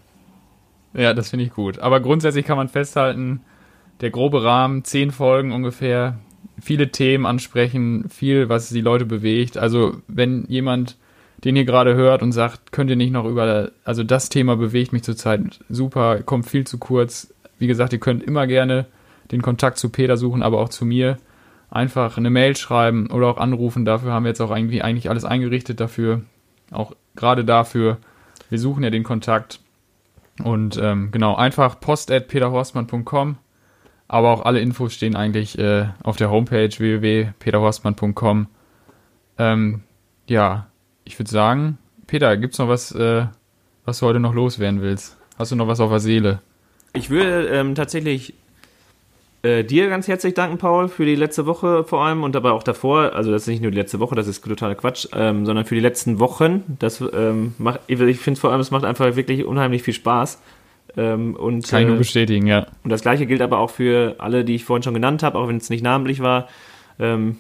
Ja, 0.93 1.15
das 1.15 1.31
finde 1.31 1.45
ich 1.45 1.53
gut. 1.53 1.79
Aber 1.79 2.01
grundsätzlich 2.01 2.45
kann 2.45 2.57
man 2.57 2.69
festhalten, 2.69 3.41
der 4.01 4.11
grobe 4.11 4.43
Rahmen, 4.43 4.85
zehn 4.85 5.11
Folgen 5.11 5.53
ungefähr, 5.53 6.19
viele 6.61 6.91
Themen 6.91 7.27
ansprechen, 7.27 8.09
viel, 8.09 8.49
was 8.49 8.69
die 8.69 8.81
Leute 8.81 9.05
bewegt. 9.05 9.57
Also 9.57 9.97
wenn 10.09 10.45
jemand 10.49 10.97
den 11.45 11.57
ihr 11.57 11.67
gerade 11.67 11.95
hört 11.95 12.23
und 12.23 12.33
sagt, 12.33 12.73
könnt 12.73 12.89
ihr 12.89 12.97
nicht 12.97 13.13
noch 13.13 13.27
über, 13.27 13.71
also 13.85 14.03
das 14.03 14.31
Thema 14.31 14.57
bewegt 14.57 14.93
mich 14.93 15.03
zurzeit 15.03 15.61
super, 15.69 16.23
kommt 16.23 16.47
viel 16.47 16.67
zu 16.67 16.79
kurz, 16.79 17.35
wie 17.59 17.67
gesagt, 17.67 17.93
ihr 17.93 18.01
könnt 18.01 18.23
immer 18.23 18.47
gerne 18.47 18.87
den 19.31 19.43
Kontakt 19.43 19.79
zu 19.79 19.91
Peter 19.91 20.17
suchen, 20.17 20.43
aber 20.43 20.59
auch 20.59 20.71
zu 20.71 20.85
mir. 20.85 21.19
Einfach 21.71 22.17
eine 22.17 22.31
Mail 22.31 22.57
schreiben 22.57 23.11
oder 23.11 23.27
auch 23.27 23.37
anrufen. 23.37 23.85
Dafür 23.85 24.13
haben 24.13 24.25
wir 24.25 24.29
jetzt 24.29 24.41
auch 24.41 24.55
irgendwie 24.55 24.83
eigentlich 24.83 25.11
alles 25.11 25.25
eingerichtet 25.25 25.81
dafür. 25.81 26.23
Auch 26.71 26.95
gerade 27.17 27.45
dafür. 27.45 27.99
Wir 28.49 28.59
suchen 28.59 28.85
ja 28.85 28.91
den 28.91 29.03
Kontakt. 29.03 29.61
Und 30.43 30.79
ähm, 30.81 31.11
genau, 31.11 31.35
einfach 31.35 31.81
post.peterhorstmann.com. 31.81 33.39
Aber 34.09 34.31
auch 34.31 34.45
alle 34.45 34.61
Infos 34.61 34.95
stehen 34.95 35.17
eigentlich 35.17 35.59
äh, 35.59 35.87
auf 36.03 36.17
der 36.17 36.31
Homepage 36.31 36.71
www.peterhorstmann.com. 36.71 38.47
Ähm, 39.39 39.83
ja, 40.29 40.67
ich 41.05 41.19
würde 41.19 41.31
sagen, 41.31 41.79
Peter, 42.07 42.37
gibt's 42.37 42.59
noch 42.59 42.69
was, 42.69 42.93
äh, 42.93 43.27
was 43.85 43.99
du 43.99 44.07
heute 44.07 44.21
noch 44.21 44.35
loswerden 44.35 44.83
willst? 44.83 45.17
Hast 45.39 45.53
du 45.53 45.57
noch 45.57 45.69
was 45.69 45.81
auf 45.81 45.91
der 45.91 46.01
Seele? 46.01 46.41
Ich 46.93 47.11
würde 47.11 47.49
ähm, 47.49 47.75
tatsächlich 47.75 48.35
äh, 49.45 49.63
dir 49.63 49.89
ganz 49.89 50.09
herzlich 50.09 50.33
danken, 50.33 50.59
Paul, 50.59 50.89
für 50.89 51.05
die 51.05 51.17
letzte 51.17 51.45
Woche 51.45 51.85
vor 51.85 52.05
allem 52.05 52.23
und 52.23 52.35
dabei 52.35 52.51
auch 52.51 52.63
davor. 52.63 53.13
Also 53.15 53.31
das 53.31 53.43
ist 53.43 53.49
nicht 53.49 53.63
nur 53.63 53.71
die 53.71 53.77
letzte 53.77 54.01
Woche, 54.01 54.15
das 54.15 54.27
ist 54.27 54.43
totaler 54.43 54.75
Quatsch, 54.75 55.07
ähm, 55.13 55.45
sondern 55.45 55.67
für 55.67 55.75
die 55.75 55.83
letzten 55.83 56.19
Wochen. 56.19 56.77
Das 56.79 57.03
ähm, 57.13 57.55
macht, 57.59 57.81
ich 57.87 58.19
finde 58.19 58.41
vor 58.41 58.53
allem, 58.53 58.61
es 58.61 58.71
macht 58.71 58.85
einfach 58.85 59.17
wirklich 59.17 59.45
unheimlich 59.45 59.83
viel 59.83 59.93
Spaß. 59.93 60.41
Ähm, 60.97 61.35
und, 61.35 61.69
Kann 61.69 61.83
ich 61.83 61.87
nur 61.87 61.97
äh, 61.97 61.99
bestätigen, 61.99 62.47
ja. 62.47 62.67
Und 62.83 62.91
das 62.91 63.03
gleiche 63.03 63.27
gilt 63.27 63.43
aber 63.43 63.59
auch 63.59 63.71
für 63.71 64.17
alle, 64.19 64.45
die 64.45 64.55
ich 64.55 64.65
vorhin 64.65 64.83
schon 64.83 64.95
genannt 64.95 65.23
habe, 65.23 65.39
auch 65.39 65.49
wenn 65.49 65.57
es 65.57 65.71
nicht 65.71 65.83
namentlich 65.83 66.21
war. 66.21 66.49
Ähm, 66.99 67.37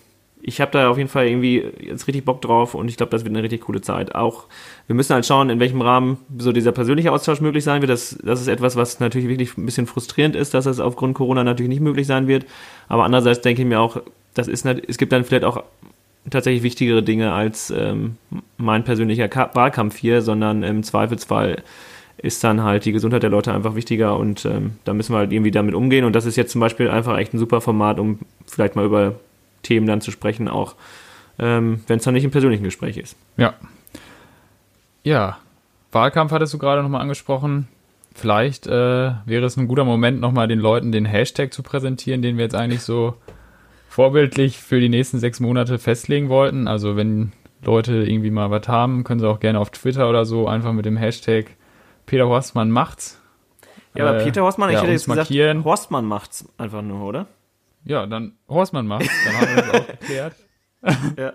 ich 0.46 0.60
habe 0.60 0.72
da 0.72 0.90
auf 0.90 0.98
jeden 0.98 1.08
Fall 1.08 1.26
irgendwie 1.26 1.64
jetzt 1.80 2.06
richtig 2.06 2.26
Bock 2.26 2.42
drauf 2.42 2.74
und 2.74 2.88
ich 2.88 2.98
glaube, 2.98 3.08
das 3.10 3.24
wird 3.24 3.32
eine 3.32 3.42
richtig 3.42 3.62
coole 3.62 3.80
Zeit. 3.80 4.14
Auch 4.14 4.44
wir 4.86 4.94
müssen 4.94 5.14
halt 5.14 5.24
schauen, 5.24 5.48
in 5.48 5.58
welchem 5.58 5.80
Rahmen 5.80 6.18
so 6.36 6.52
dieser 6.52 6.70
persönliche 6.72 7.12
Austausch 7.12 7.40
möglich 7.40 7.64
sein 7.64 7.80
wird. 7.80 7.90
Das, 7.90 8.18
das 8.22 8.42
ist 8.42 8.48
etwas, 8.48 8.76
was 8.76 9.00
natürlich 9.00 9.28
wirklich 9.28 9.56
ein 9.56 9.64
bisschen 9.64 9.86
frustrierend 9.86 10.36
ist, 10.36 10.52
dass 10.52 10.64
das 10.66 10.80
aufgrund 10.80 11.14
Corona 11.14 11.44
natürlich 11.44 11.70
nicht 11.70 11.80
möglich 11.80 12.06
sein 12.06 12.28
wird. 12.28 12.44
Aber 12.88 13.04
andererseits 13.04 13.40
denke 13.40 13.62
ich 13.62 13.68
mir 13.68 13.80
auch, 13.80 14.02
das 14.34 14.48
ist 14.48 14.66
es 14.66 14.98
gibt 14.98 15.12
dann 15.12 15.24
vielleicht 15.24 15.44
auch 15.44 15.62
tatsächlich 16.28 16.62
wichtigere 16.62 17.02
Dinge 17.02 17.32
als 17.32 17.70
ähm, 17.70 18.16
mein 18.58 18.84
persönlicher 18.84 19.30
Wahlkampf 19.54 19.96
hier, 19.96 20.20
sondern 20.20 20.62
im 20.62 20.82
Zweifelsfall 20.82 21.62
ist 22.18 22.42
dann 22.44 22.62
halt 22.62 22.84
die 22.84 22.92
Gesundheit 22.92 23.22
der 23.22 23.30
Leute 23.30 23.52
einfach 23.52 23.74
wichtiger 23.74 24.16
und 24.16 24.44
ähm, 24.44 24.76
da 24.84 24.94
müssen 24.94 25.12
wir 25.12 25.18
halt 25.18 25.32
irgendwie 25.32 25.50
damit 25.50 25.74
umgehen. 25.74 26.04
Und 26.04 26.14
das 26.14 26.26
ist 26.26 26.36
jetzt 26.36 26.52
zum 26.52 26.60
Beispiel 26.60 26.88
einfach 26.88 27.18
echt 27.18 27.34
ein 27.34 27.38
super 27.38 27.60
Format, 27.60 27.98
um 27.98 28.20
vielleicht 28.46 28.76
mal 28.76 28.84
über 28.84 29.16
Themen 29.62 29.86
dann 29.86 30.00
zu 30.00 30.10
sprechen, 30.10 30.48
auch 30.48 30.74
ähm, 31.38 31.80
wenn 31.86 31.98
es 31.98 32.04
dann 32.04 32.14
nicht 32.14 32.24
im 32.24 32.30
persönlichen 32.30 32.64
Gespräch 32.64 32.96
ist. 32.96 33.16
Ja. 33.36 33.54
Ja, 35.02 35.38
Wahlkampf 35.92 36.32
hattest 36.32 36.54
du 36.54 36.58
gerade 36.58 36.82
nochmal 36.82 37.02
angesprochen. 37.02 37.68
Vielleicht 38.14 38.66
äh, 38.66 38.70
wäre 39.26 39.44
es 39.44 39.56
ein 39.56 39.68
guter 39.68 39.84
Moment, 39.84 40.20
nochmal 40.20 40.46
den 40.48 40.60
Leuten 40.60 40.92
den 40.92 41.04
Hashtag 41.04 41.52
zu 41.52 41.62
präsentieren, 41.62 42.22
den 42.22 42.36
wir 42.36 42.44
jetzt 42.44 42.54
eigentlich 42.54 42.82
so 42.82 43.14
vorbildlich 43.88 44.58
für 44.58 44.80
die 44.80 44.88
nächsten 44.88 45.18
sechs 45.18 45.40
Monate 45.40 45.78
festlegen 45.78 46.28
wollten. 46.28 46.68
Also 46.68 46.96
wenn 46.96 47.32
Leute 47.64 48.04
irgendwie 48.04 48.30
mal 48.30 48.50
was 48.50 48.68
haben, 48.68 49.04
können 49.04 49.20
sie 49.20 49.28
auch 49.28 49.40
gerne 49.40 49.58
auf 49.58 49.70
Twitter 49.70 50.08
oder 50.08 50.24
so 50.24 50.46
einfach 50.46 50.72
mit 50.72 50.84
dem 50.84 50.96
Hashtag 50.96 51.46
Peter 52.06 52.26
Horstmann 52.26 52.70
macht's. 52.70 53.20
Ja, 53.94 54.06
aber 54.06 54.20
äh, 54.20 54.24
Peter 54.24 54.42
Horstmann, 54.42 54.70
ich 54.70 54.74
ja, 54.74 54.82
hätte 54.82 54.92
jetzt 54.92 55.06
markieren. 55.06 55.58
gesagt, 55.58 55.64
Horstmann 55.64 56.04
macht's 56.04 56.48
einfach 56.58 56.82
nur, 56.82 57.06
oder? 57.06 57.26
Ja, 57.84 58.06
dann 58.06 58.32
Horstmann 58.48 58.86
macht's. 58.86 59.08
Dann 59.24 59.36
haben 59.36 59.56
wir 59.56 59.62
das 59.62 59.80
auch 59.80 59.86
geklärt. 59.86 60.34
Ja. 61.16 61.32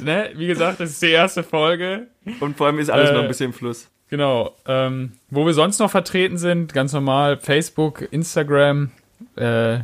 ne? 0.00 0.30
Wie 0.34 0.48
gesagt, 0.48 0.80
das 0.80 0.90
ist 0.90 1.00
die 1.02 1.10
erste 1.10 1.44
Folge. 1.44 2.08
Und 2.40 2.56
vor 2.56 2.66
allem 2.66 2.80
ist 2.80 2.90
alles 2.90 3.10
äh, 3.10 3.12
noch 3.12 3.22
ein 3.22 3.28
bisschen 3.28 3.46
im 3.46 3.52
Fluss. 3.52 3.88
Genau. 4.08 4.56
Ähm, 4.66 5.12
wo 5.30 5.46
wir 5.46 5.54
sonst 5.54 5.78
noch 5.78 5.92
vertreten 5.92 6.38
sind, 6.38 6.72
ganz 6.72 6.92
normal, 6.92 7.36
Facebook, 7.36 8.02
Instagram, 8.10 8.90
äh, 9.36 9.78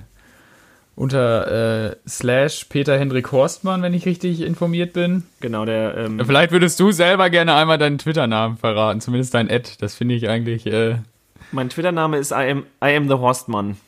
unter 1.00 1.92
äh, 1.92 1.96
slash 2.06 2.66
Peter 2.66 2.98
Hendrik 2.98 3.32
Horstmann, 3.32 3.80
wenn 3.80 3.94
ich 3.94 4.04
richtig 4.04 4.42
informiert 4.42 4.92
bin. 4.92 5.22
Genau, 5.40 5.64
der. 5.64 5.96
Ähm 5.96 6.20
Vielleicht 6.22 6.52
würdest 6.52 6.78
du 6.78 6.92
selber 6.92 7.30
gerne 7.30 7.54
einmal 7.54 7.78
deinen 7.78 7.96
Twitter-Namen 7.96 8.58
verraten, 8.58 9.00
zumindest 9.00 9.32
dein 9.32 9.50
Ad. 9.50 9.70
Das 9.80 9.94
finde 9.94 10.14
ich 10.14 10.28
eigentlich. 10.28 10.66
Äh, 10.66 10.96
mein 11.52 11.70
Twitter-Name 11.70 12.18
ist 12.18 12.32
I 12.32 12.50
am, 12.50 12.64
I 12.84 12.94
am 12.94 13.08
the 13.08 13.14
Horstmann. 13.14 13.78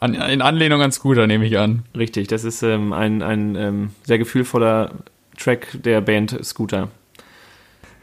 An, 0.00 0.14
in 0.14 0.42
Anlehnung 0.42 0.82
an 0.82 0.90
Scooter, 0.90 1.28
nehme 1.28 1.46
ich 1.46 1.56
an. 1.56 1.84
Richtig, 1.96 2.26
das 2.26 2.42
ist 2.42 2.64
ähm, 2.64 2.92
ein, 2.92 3.22
ein 3.22 3.54
ähm, 3.54 3.90
sehr 4.02 4.18
gefühlvoller 4.18 4.90
Track 5.38 5.68
der 5.84 6.00
Band 6.00 6.36
Scooter. 6.44 6.88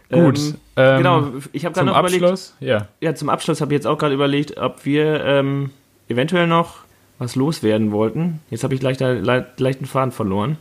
Gut. 0.10 0.40
Ähm, 0.40 0.56
ähm 0.78 0.98
genau, 1.00 1.32
ich 1.52 1.66
habe 1.66 1.76
gerade 1.76 1.88
noch 1.88 1.98
Abschluss, 1.98 2.54
überlegt. 2.62 2.82
Ja. 3.02 3.10
ja, 3.10 3.14
zum 3.14 3.28
Abschluss 3.28 3.60
habe 3.60 3.74
ich 3.74 3.80
jetzt 3.80 3.88
auch 3.88 3.98
gerade 3.98 4.14
überlegt, 4.14 4.58
ob 4.58 4.86
wir 4.86 5.22
ähm, 5.26 5.72
eventuell 6.08 6.48
noch 6.48 6.84
was 7.20 7.36
loswerden 7.36 7.92
wollten. 7.92 8.40
Jetzt 8.50 8.64
habe 8.64 8.76
ich 8.76 8.82
leichter, 8.82 9.14
le 9.14 9.48
leichten 9.58 9.86
Faden 9.86 10.12
verloren. 10.12 10.58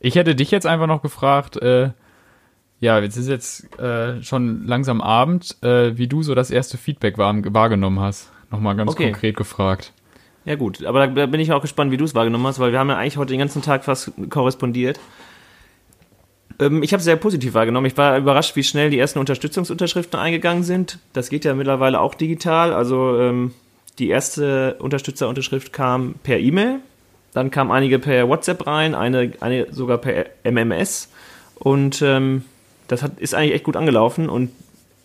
Ich 0.00 0.16
hätte 0.16 0.34
dich 0.34 0.50
jetzt 0.50 0.66
einfach 0.66 0.86
noch 0.86 1.02
gefragt, 1.02 1.56
äh, 1.56 1.90
ja, 2.80 2.98
jetzt 2.98 3.16
ist 3.16 3.28
jetzt 3.28 3.78
äh, 3.78 4.22
schon 4.22 4.66
langsam 4.66 5.00
Abend, 5.00 5.56
äh, 5.62 5.96
wie 5.96 6.06
du 6.06 6.22
so 6.22 6.34
das 6.34 6.50
erste 6.50 6.76
Feedback 6.76 7.16
wahr, 7.16 7.34
wahrgenommen 7.54 8.00
hast. 8.00 8.30
Nochmal 8.50 8.76
ganz 8.76 8.90
okay. 8.90 9.04
konkret 9.04 9.36
gefragt. 9.36 9.92
Ja 10.44 10.56
gut, 10.56 10.84
aber 10.84 11.06
da, 11.06 11.26
bin 11.26 11.40
ich 11.40 11.52
auch 11.52 11.62
gespannt, 11.62 11.90
wie 11.90 11.96
du 11.96 12.04
es 12.04 12.14
wahrgenommen 12.14 12.46
hast, 12.46 12.58
weil 12.58 12.72
wir 12.72 12.78
haben 12.78 12.90
ja 12.90 12.98
eigentlich 12.98 13.16
heute 13.16 13.32
den 13.32 13.38
ganzen 13.38 13.62
Tag 13.62 13.84
fast 13.84 14.12
korrespondiert. 14.28 15.00
Ähm, 16.58 16.82
ich 16.82 16.92
habe 16.92 16.98
es 16.98 17.04
sehr 17.04 17.16
positiv 17.16 17.54
wahrgenommen. 17.54 17.86
Ich 17.86 17.96
war 17.96 18.18
überrascht, 18.18 18.54
wie 18.56 18.62
schnell 18.62 18.90
die 18.90 18.98
ersten 18.98 19.18
Unterstützungsunterschriften 19.18 20.20
eingegangen 20.20 20.62
sind. 20.62 20.98
Das 21.14 21.30
geht 21.30 21.44
ja 21.44 21.54
mittlerweile 21.54 22.00
auch 22.00 22.14
digital. 22.14 22.74
Also 22.74 23.18
ähm, 23.18 23.52
die 23.98 24.08
erste 24.08 24.74
Unterstützerunterschrift 24.80 25.72
kam 25.72 26.14
per 26.22 26.38
E-Mail, 26.38 26.80
dann 27.32 27.50
kamen 27.50 27.70
einige 27.70 27.98
per 27.98 28.28
WhatsApp 28.28 28.66
rein, 28.66 28.94
eine, 28.94 29.32
eine 29.40 29.72
sogar 29.72 29.98
per 29.98 30.26
MMS 30.44 31.10
und 31.56 32.02
ähm, 32.02 32.44
das 32.88 33.02
hat, 33.02 33.18
ist 33.18 33.34
eigentlich 33.34 33.54
echt 33.54 33.64
gut 33.64 33.76
angelaufen 33.76 34.28
und 34.28 34.50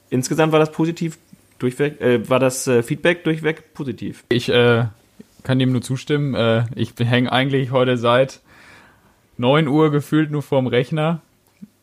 insgesamt 0.09 0.51
war 0.51 0.59
das 0.59 0.71
positiv 0.71 1.17
durchweg, 1.59 2.01
äh, 2.01 2.27
war 2.29 2.39
das 2.39 2.67
äh, 2.67 2.83
Feedback 2.83 3.23
durchweg 3.23 3.73
positiv. 3.73 4.23
Ich 4.29 4.49
äh, 4.49 4.85
kann 5.43 5.59
dem 5.59 5.71
nur 5.71 5.81
zustimmen. 5.81 6.35
Äh, 6.35 6.65
ich 6.75 6.93
hänge 6.97 7.31
eigentlich 7.31 7.71
heute 7.71 7.97
seit 7.97 8.41
9 9.37 9.67
Uhr 9.67 9.91
gefühlt 9.91 10.31
nur 10.31 10.41
vorm 10.41 10.67
Rechner 10.67 11.21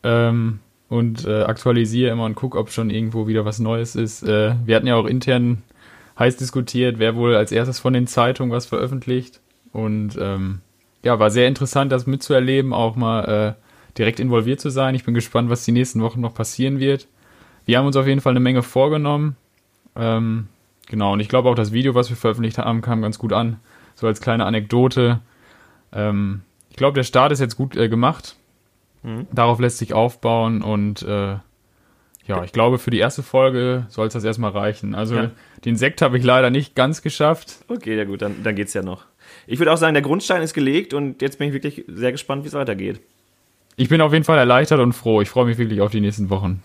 ähm, 0.03 0.59
und 0.89 1.25
äh, 1.25 1.43
aktualisiere 1.43 2.11
immer 2.11 2.25
und 2.25 2.35
gucke, 2.35 2.57
ob 2.57 2.71
schon 2.71 2.89
irgendwo 2.89 3.27
wieder 3.27 3.45
was 3.45 3.59
Neues 3.59 3.95
ist. 3.95 4.23
Äh, 4.23 4.55
wir 4.65 4.75
hatten 4.75 4.87
ja 4.87 4.95
auch 4.95 5.05
intern 5.05 5.63
heiß 6.19 6.37
diskutiert, 6.37 6.99
wer 6.99 7.15
wohl 7.15 7.35
als 7.35 7.51
erstes 7.51 7.79
von 7.79 7.93
den 7.93 8.07
Zeitungen 8.07 8.51
was 8.51 8.65
veröffentlicht. 8.65 9.39
Und 9.71 10.17
ähm, 10.19 10.61
ja, 11.03 11.19
war 11.19 11.29
sehr 11.29 11.47
interessant, 11.47 11.91
das 11.91 12.07
mitzuerleben, 12.07 12.73
auch 12.73 12.95
mal 12.95 13.55
äh, 13.57 13.97
direkt 13.97 14.19
involviert 14.19 14.59
zu 14.59 14.69
sein. 14.69 14.95
Ich 14.95 15.03
bin 15.03 15.13
gespannt, 15.13 15.49
was 15.49 15.65
die 15.65 15.71
nächsten 15.71 16.01
Wochen 16.01 16.21
noch 16.21 16.33
passieren 16.33 16.79
wird. 16.79 17.07
Wir 17.65 17.77
haben 17.77 17.85
uns 17.85 17.97
auf 17.97 18.07
jeden 18.07 18.21
Fall 18.21 18.31
eine 18.31 18.39
Menge 18.39 18.63
vorgenommen. 18.63 19.35
Ähm, 19.95 20.47
genau, 20.87 21.13
und 21.13 21.19
ich 21.19 21.29
glaube 21.29 21.49
auch, 21.49 21.55
das 21.55 21.71
Video, 21.71 21.95
was 21.95 22.09
wir 22.09 22.17
veröffentlicht 22.17 22.57
haben, 22.57 22.81
kam 22.81 23.01
ganz 23.01 23.19
gut 23.19 23.33
an. 23.33 23.59
So 23.95 24.07
als 24.07 24.21
kleine 24.21 24.45
Anekdote. 24.45 25.19
Ähm, 25.91 26.41
ich 26.69 26.77
glaube, 26.77 26.95
der 26.95 27.03
Start 27.03 27.31
ist 27.31 27.39
jetzt 27.39 27.57
gut 27.57 27.75
äh, 27.75 27.89
gemacht. 27.89 28.35
Mhm. 29.03 29.27
Darauf 29.31 29.59
lässt 29.59 29.79
sich 29.79 29.93
aufbauen 29.93 30.61
und 30.61 31.01
äh, 31.03 31.35
ja, 32.27 32.43
ich 32.43 32.51
glaube, 32.51 32.77
für 32.77 32.91
die 32.91 32.99
erste 32.99 33.23
Folge 33.23 33.85
soll 33.89 34.07
es 34.07 34.13
das 34.13 34.23
erstmal 34.23 34.51
reichen. 34.51 34.95
Also 34.95 35.15
ja. 35.15 35.31
den 35.65 35.75
Sekt 35.77 36.01
habe 36.01 36.17
ich 36.17 36.23
leider 36.23 36.49
nicht 36.49 36.75
ganz 36.75 37.01
geschafft. 37.01 37.63
Okay, 37.67 37.95
ja 37.95 38.03
gut, 38.03 38.21
dann, 38.21 38.43
dann 38.43 38.55
geht 38.55 38.67
es 38.67 38.73
ja 38.73 38.83
noch. 38.83 39.05
Ich 39.45 39.59
würde 39.59 39.71
auch 39.71 39.77
sagen, 39.77 39.93
der 39.93 40.03
Grundstein 40.03 40.41
ist 40.41 40.53
gelegt 40.53 40.93
und 40.93 41.21
jetzt 41.21 41.39
bin 41.39 41.47
ich 41.47 41.53
wirklich 41.53 41.85
sehr 41.87 42.11
gespannt, 42.11 42.43
wie 42.43 42.47
es 42.47 42.53
weitergeht. 42.53 42.99
Ich 43.77 43.89
bin 43.89 44.01
auf 44.01 44.11
jeden 44.11 44.25
Fall 44.25 44.37
erleichtert 44.37 44.79
und 44.79 44.93
froh. 44.93 45.21
Ich 45.21 45.29
freue 45.29 45.45
mich 45.45 45.57
wirklich 45.57 45.81
auf 45.81 45.91
die 45.91 46.01
nächsten 46.01 46.29
Wochen. 46.29 46.63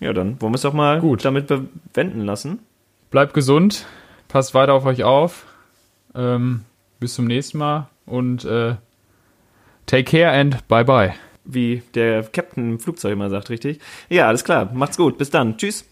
Ja, 0.00 0.12
dann 0.12 0.40
wollen 0.40 0.52
wir 0.52 0.56
es 0.56 0.62
doch 0.62 0.72
mal 0.72 1.00
gut. 1.00 1.24
damit 1.24 1.46
bewenden 1.46 2.24
lassen. 2.24 2.60
Bleibt 3.10 3.34
gesund, 3.34 3.86
passt 4.28 4.54
weiter 4.54 4.74
auf 4.74 4.86
euch 4.86 5.04
auf. 5.04 5.46
Ähm, 6.14 6.64
bis 7.00 7.14
zum 7.14 7.26
nächsten 7.26 7.58
Mal 7.58 7.88
und 8.06 8.44
äh, 8.44 8.76
take 9.86 10.04
care 10.04 10.32
and 10.32 10.66
bye 10.68 10.84
bye 10.84 11.14
wie 11.44 11.82
der 11.94 12.22
Captain 12.24 12.72
im 12.72 12.78
Flugzeug 12.78 13.12
immer 13.12 13.30
sagt, 13.30 13.50
richtig? 13.50 13.80
Ja, 14.08 14.28
alles 14.28 14.44
klar. 14.44 14.70
Macht's 14.72 14.96
gut. 14.96 15.18
Bis 15.18 15.30
dann. 15.30 15.56
Tschüss. 15.56 15.84